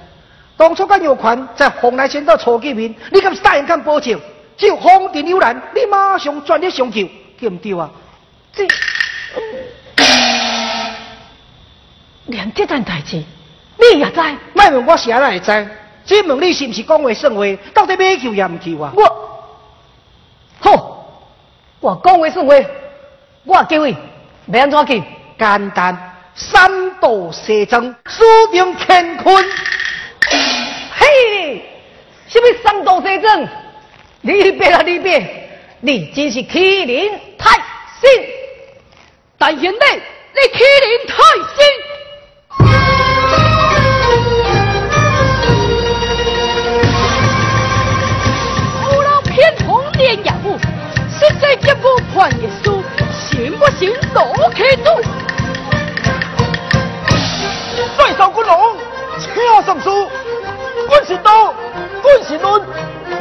[0.57, 4.19] 当初敢有权在洪来仙岛初见面，你敢是答应敢保证？
[4.57, 7.05] 只有风尘有难，你马上全力相救，
[7.37, 7.89] 对唔对啊？
[8.53, 8.65] 这
[12.27, 14.21] 连这件代志你也知？
[14.53, 15.69] 莫问我是安怎会知，
[16.05, 17.41] 只问你是不是讲话算话，
[17.73, 18.93] 到底要救也唔救啊？
[18.95, 19.03] 我
[20.59, 21.05] 好，
[21.81, 22.55] 我讲话算话，
[23.43, 23.95] 我叫伊
[24.47, 25.03] 要安怎救？
[25.37, 29.45] 简单，三道蛇僧，输定乾坤。
[30.93, 31.61] 嘿，
[32.27, 33.47] 什么三道蛇僧？
[34.19, 35.49] 你别啊你别，
[35.79, 37.51] 你真是欺人太
[38.01, 38.09] 甚！
[39.37, 41.15] 但愿你你欺人太
[41.55, 41.57] 甚。
[48.83, 50.57] 无老偏红脸也舞，
[51.09, 52.83] 实在结不判也输，
[53.13, 55.24] 行不行都可度。
[57.97, 58.75] 在上君王，
[59.19, 60.09] 请上书。
[60.87, 61.53] 军是刀，
[62.03, 62.61] 军是论，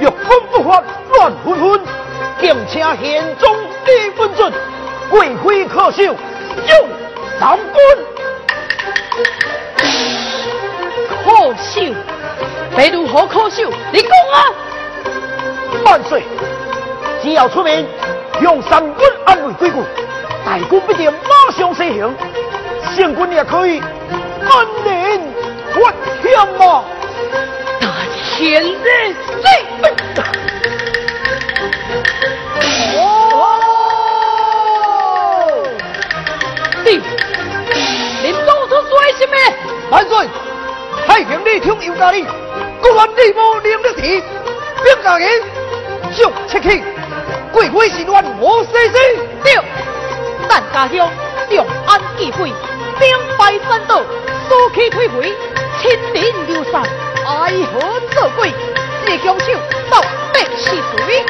[0.00, 0.82] 若君不发，
[1.12, 1.80] 乱纷纷，
[2.40, 4.52] 敬请宪宗低分准，
[5.10, 6.16] 贵妃可笑，用
[7.40, 7.74] 三军。
[11.24, 11.80] 可笑，
[12.76, 13.62] 被如何可笑？
[13.92, 14.38] 你讲啊！
[15.86, 16.22] 万岁！
[17.22, 17.86] 只要出面，
[18.40, 19.82] 用三军安慰贵国，
[20.44, 22.14] 大军必定马上施行。
[22.94, 23.80] 县军也可以
[24.48, 24.66] 安
[26.22, 26.84] 天嘛。
[28.36, 28.66] 天日
[29.42, 29.46] 这
[32.96, 32.98] 哦，
[36.84, 36.88] 你，
[38.22, 39.34] 你做出做什么？
[39.90, 40.12] 万岁！
[41.06, 42.26] 太平里听有家里，
[42.80, 44.22] 国乱立无能力体，
[44.82, 45.28] 兵家人
[46.12, 46.82] 将切起，
[47.52, 48.94] 贵妃是乱我西西。
[49.44, 49.46] 对，
[50.48, 51.08] 咱家乡
[51.50, 52.52] 长安忌讳，
[52.98, 53.08] 兵
[53.38, 53.58] 败
[54.48, 55.32] 士气退回，
[55.80, 56.82] 亲人流散，
[57.26, 58.52] 爱恨作鬼？
[59.06, 59.46] 这凶手
[59.90, 60.00] 到
[60.32, 61.24] 底是谁？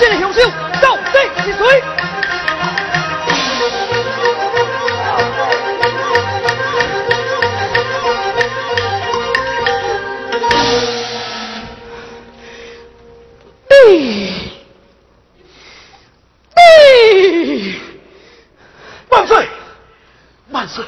[0.00, 0.40] 这个凶手
[0.80, 1.82] 到底是谁？
[19.08, 19.46] 万岁！
[20.52, 20.84] 万岁！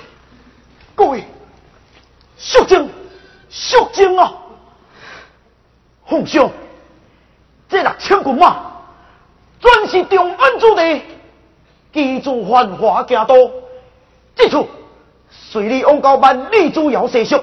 [0.95, 1.24] 各位，
[2.36, 2.89] 肃静，
[3.51, 4.32] 肃静啊！
[6.05, 6.51] 皇上，
[7.69, 8.57] 这六千军马，
[9.61, 11.03] 全是重安子弟，
[11.93, 13.51] 居住繁华京都。
[14.36, 14.65] 这次
[15.31, 17.43] 随你往高万李主尧西蜀，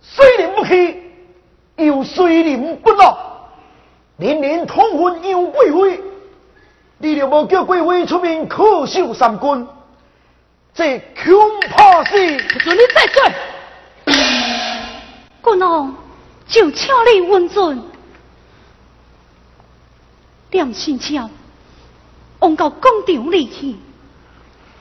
[0.00, 1.12] 虽然不去，
[1.76, 3.18] 又虽临不落，
[4.16, 6.00] 年年通婚杨贵妃，
[6.98, 9.68] 你又无叫贵妃出面恪守三军，
[10.74, 13.32] 这恐怕是准你再说。
[15.44, 15.96] 君王
[16.48, 17.80] 就请你温存，
[20.50, 21.30] 点心桥
[22.40, 23.76] 往到广场里去，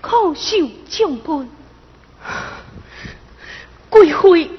[0.01, 1.49] 叩首将军。
[3.89, 4.49] 贵妃，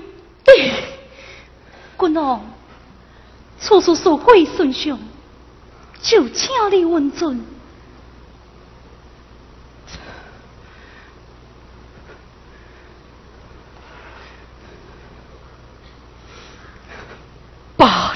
[1.99, 2.41] 君王，
[3.61, 4.97] 处处所会顺畅，
[6.01, 7.45] 就请你温存。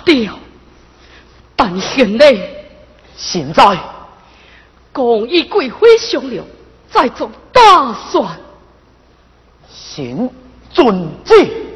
[0.04, 0.28] 对，
[1.56, 2.36] 但现在，
[3.16, 3.78] 现在，
[4.92, 6.44] 共与贵妃商量，
[6.90, 8.38] 再做打算。
[9.68, 10.30] 行
[10.70, 11.67] 遵旨。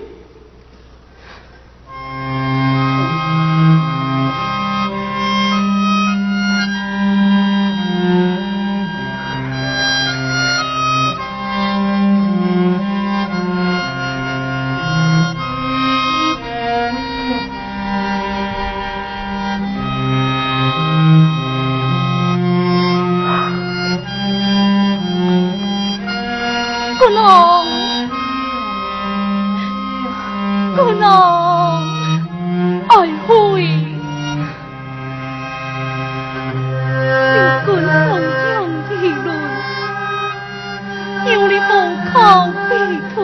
[27.03, 27.21] 姑能，
[30.77, 31.11] 姑娘，
[32.87, 32.95] 爱
[33.27, 33.33] 妃，
[37.35, 37.69] 有君
[38.07, 38.47] 风江
[39.03, 39.27] 议论，
[41.27, 41.61] 有你无
[42.13, 42.15] 靠
[42.71, 42.73] 避
[43.13, 43.19] 退，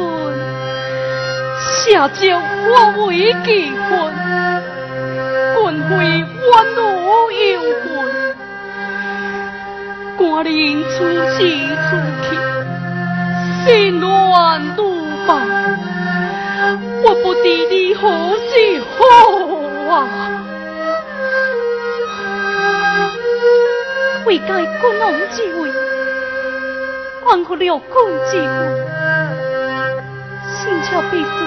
[1.60, 2.18] 下诏
[2.66, 2.72] 我
[3.06, 3.06] 为
[3.44, 3.88] 寄婚，
[5.54, 5.56] 君
[5.88, 5.88] 妃
[6.50, 6.76] 我奴
[7.30, 7.46] 有
[7.84, 7.86] 魂，
[10.16, 10.52] 官人
[10.82, 10.96] 出
[11.30, 11.38] 仕
[11.88, 11.90] 出
[12.28, 12.47] 去。
[17.02, 17.38] 我不知
[17.70, 18.08] 你何
[18.48, 18.52] 时
[18.96, 19.00] 好
[19.94, 19.96] 啊？
[24.26, 25.70] 为解君王之危，
[27.24, 27.94] 还负六公
[28.30, 28.46] 之愤，
[30.54, 31.40] 心操百端，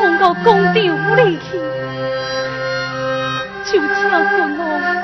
[0.00, 1.58] 送到宫殿里去，
[3.64, 3.90] 就叫
[4.30, 5.01] 做侬。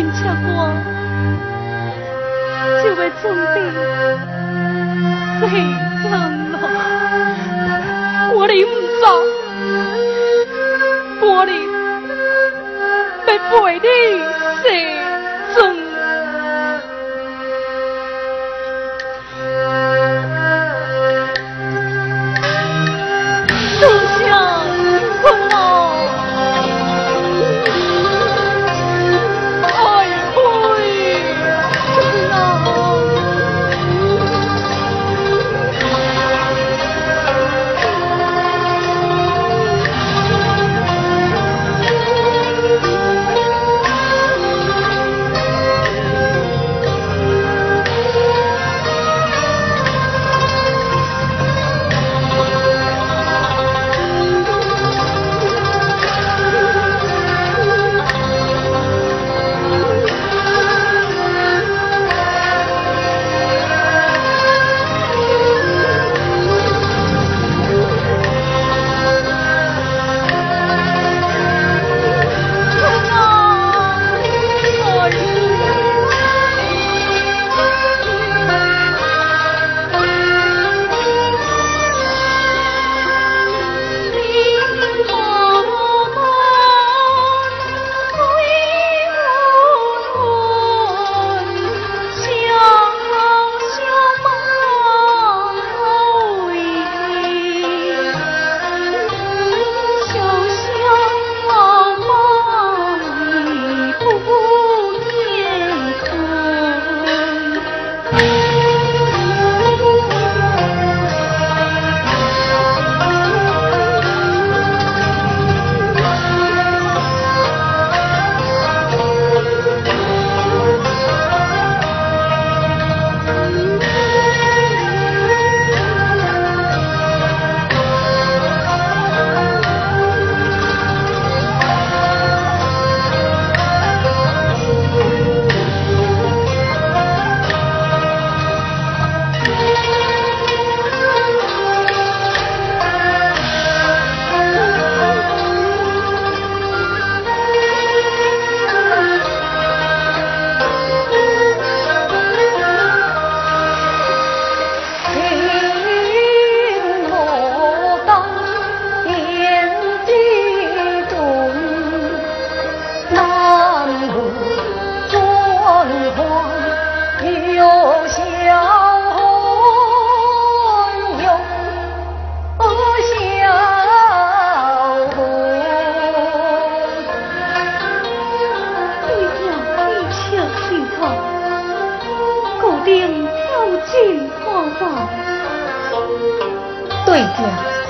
[0.00, 0.32] 心吃苦，
[2.82, 3.52] 就会总得。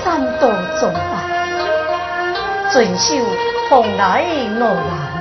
[0.03, 0.49] 三道
[0.79, 3.15] 重拜，遵守
[3.69, 4.23] 蓬莱
[4.57, 5.20] 诺言。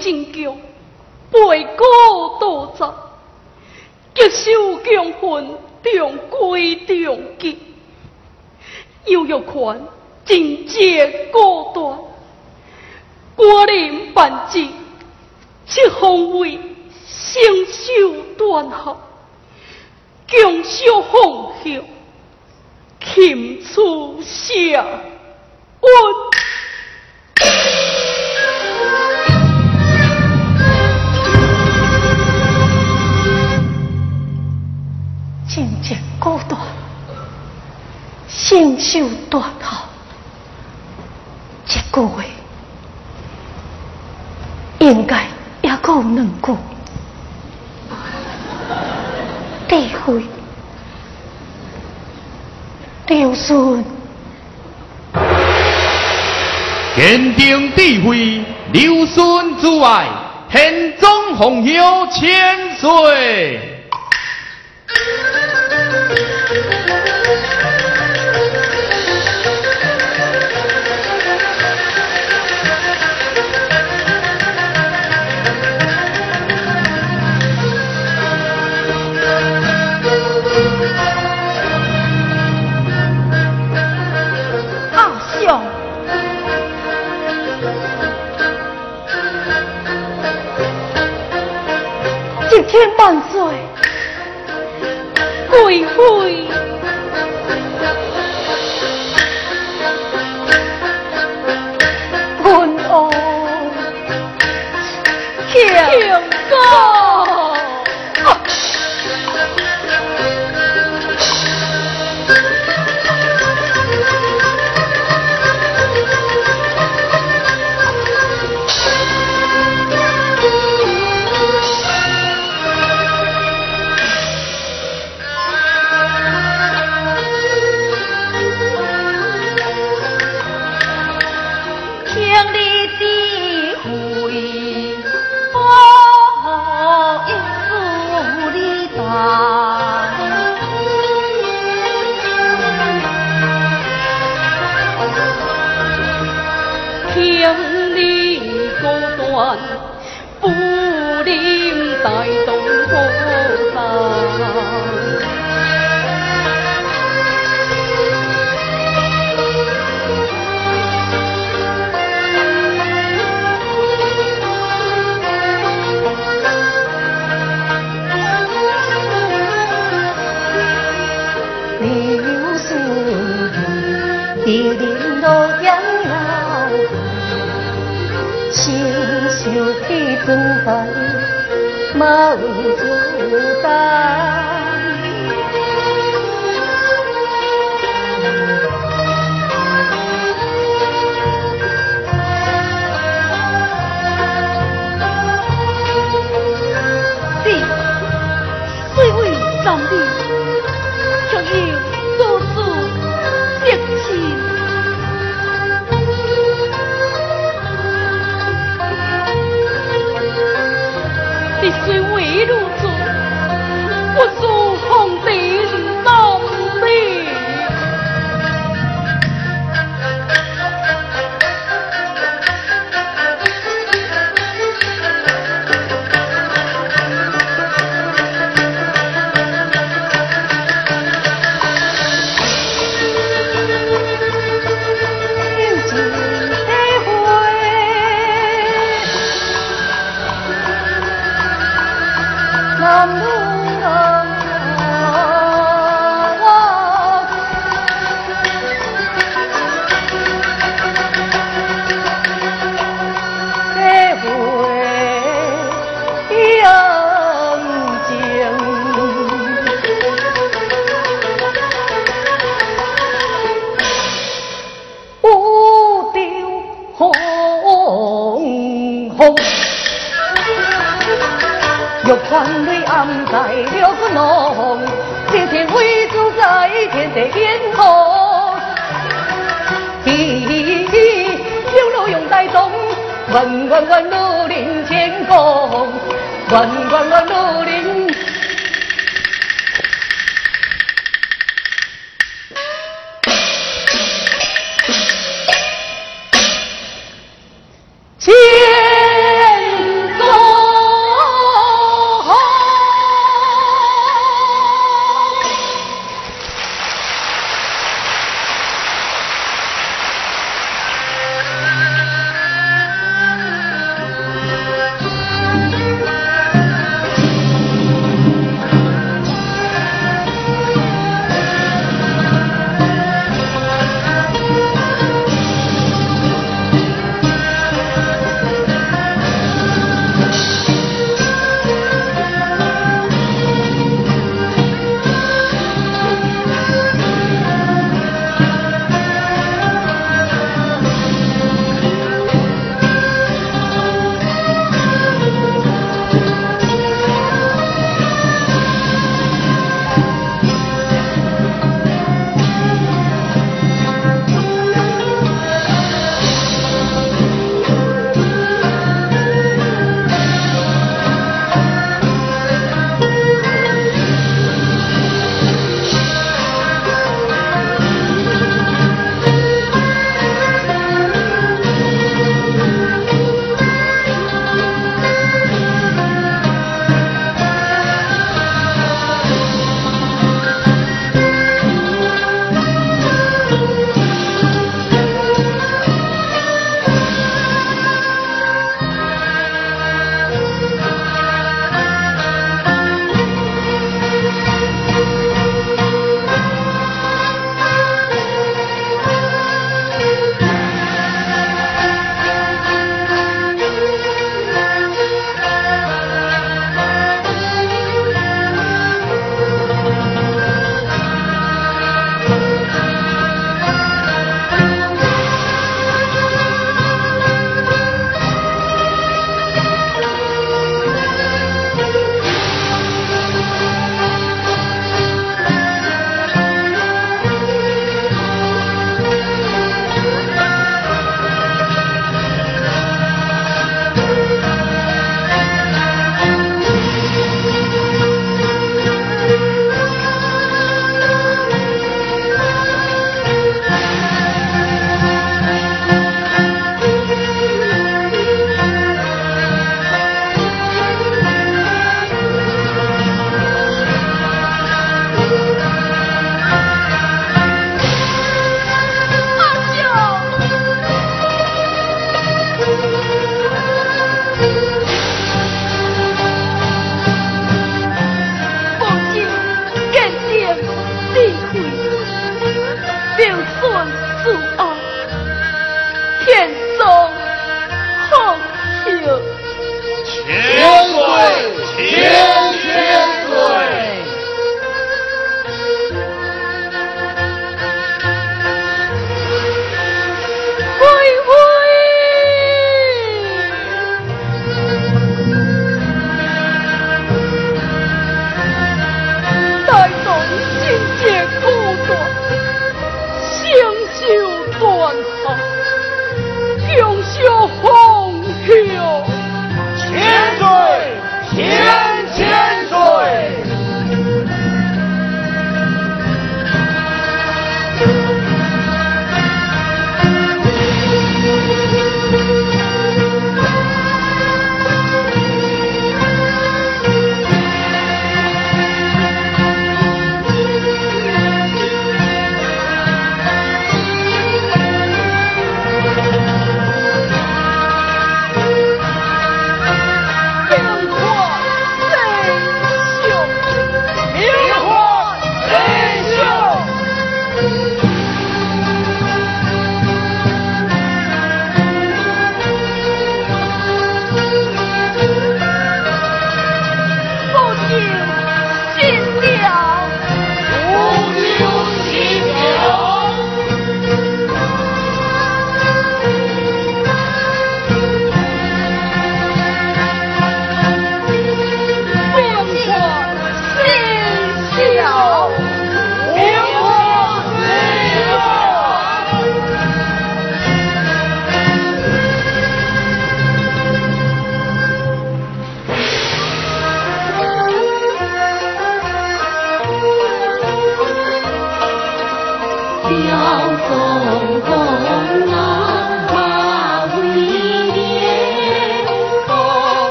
[0.00, 0.24] 天
[60.50, 63.67] 天中红牛千岁。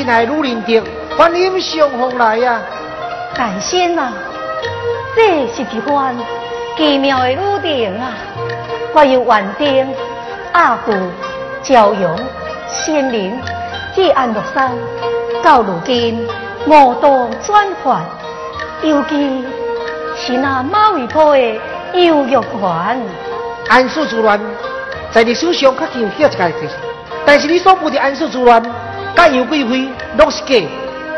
[0.00, 0.82] 心，真爱如人德，
[1.16, 2.60] 观音相逢来呀！
[3.36, 4.12] 大仙啊，
[5.14, 6.16] 这是一番
[6.76, 8.12] 奇妙的路程啊！
[8.94, 9.94] 我有园丁、
[10.52, 10.92] 阿古、
[11.62, 12.18] 朝阳、
[12.68, 13.38] 仙灵、
[13.94, 14.72] 至安乐山，
[15.42, 16.26] 到如今
[16.66, 18.02] 无多转换，
[18.82, 19.44] 尤其
[20.16, 21.60] 是那马尾坡的
[21.92, 23.02] 游乐园，
[23.68, 24.40] 安史之乱。
[25.12, 26.58] 在历史上较强晓一个
[27.26, 28.62] 但是你所布的安史之乱，
[29.16, 30.68] 甲杨贵妃拢是假，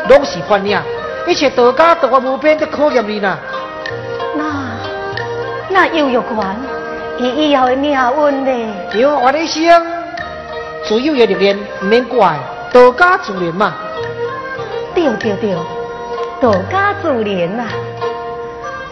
[0.09, 0.79] 拢是幻影，
[1.27, 3.37] 一切道家都我无边的考验你呐。
[4.35, 4.43] 那
[5.69, 6.55] 那又有关
[7.19, 8.75] 伊以后的命运呢？
[8.93, 9.85] 因为我的生
[10.85, 12.37] 自有业力练，唔免怪
[12.71, 13.73] 道家自然嘛。
[14.93, 15.55] 对对对，
[16.41, 17.65] 道家自然呐，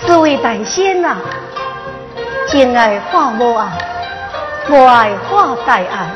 [0.08, 1.18] 诸位大仙呐，
[2.48, 3.78] 真爱化无啊。
[4.72, 6.10] 爱化大爱，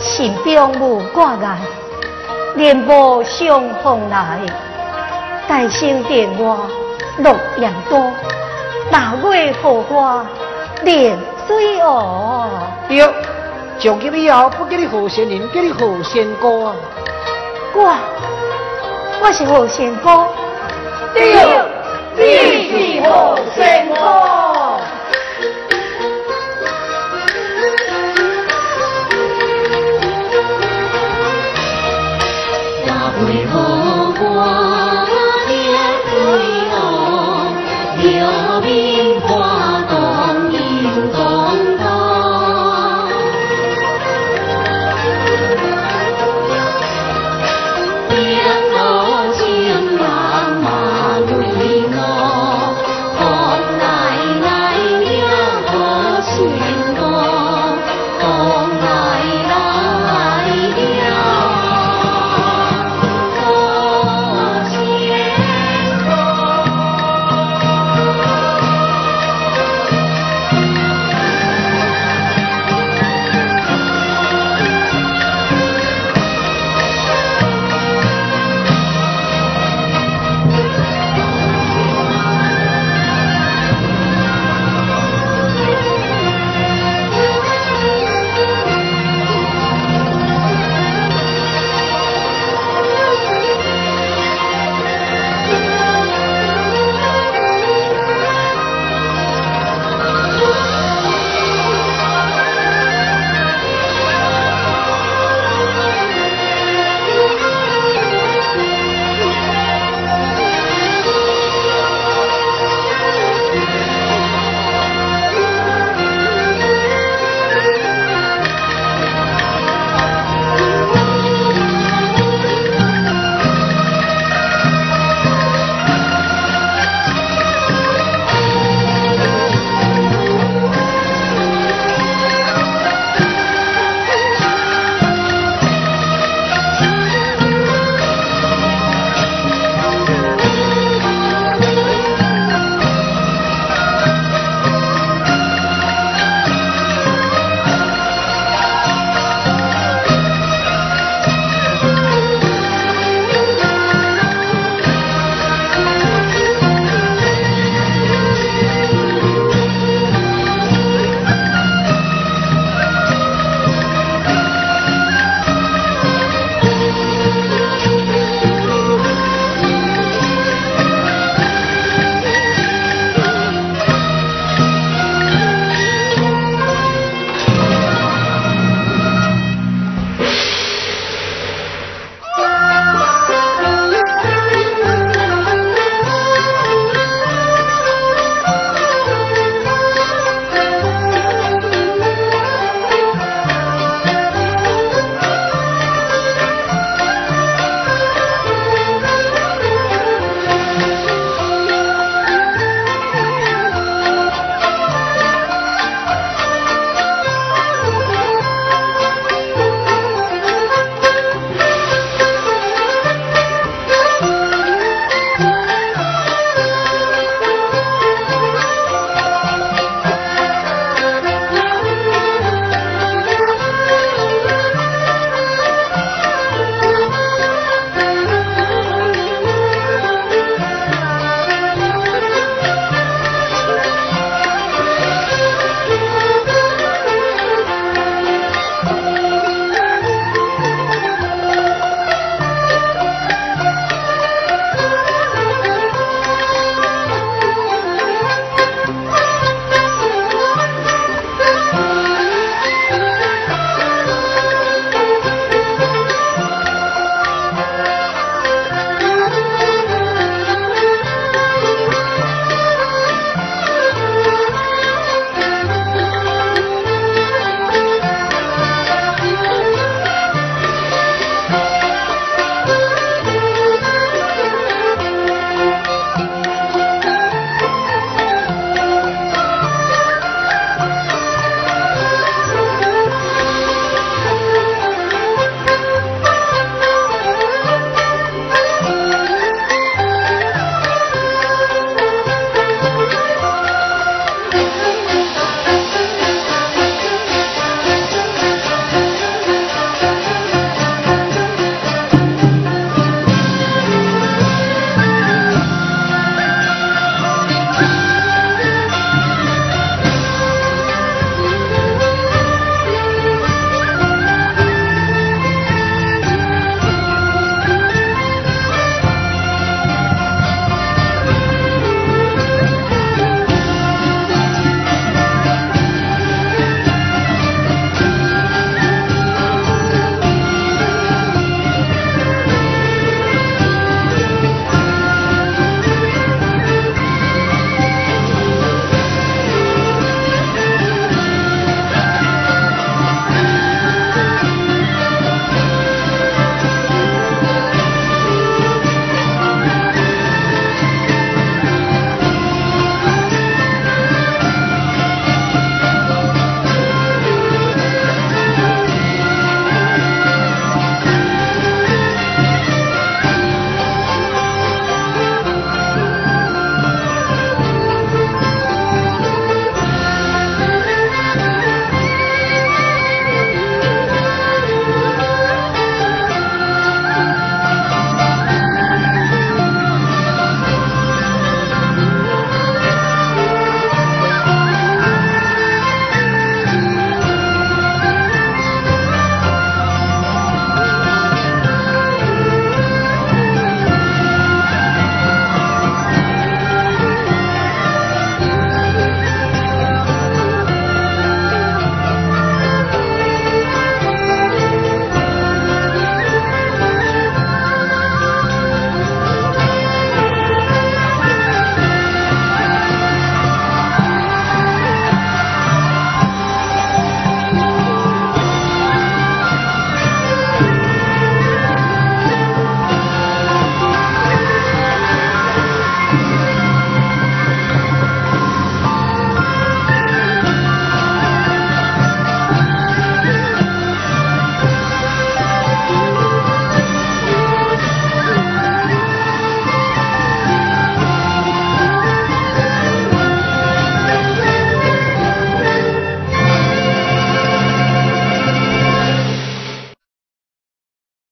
[0.00, 1.58] 心中无挂碍，
[2.54, 4.40] 连波相逢来。
[5.48, 6.58] 大声电话
[7.18, 8.10] 洛阳多，
[8.90, 10.24] 大月荷花
[10.82, 12.48] 连水哦。
[12.88, 13.06] 对，
[13.78, 16.74] 从今以后不叫你何仙人，叫你何仙哥啊。
[17.74, 17.94] 我，
[19.20, 20.26] 我是何仙哥。
[21.12, 21.34] 对，
[22.16, 24.51] 你是何仙哥。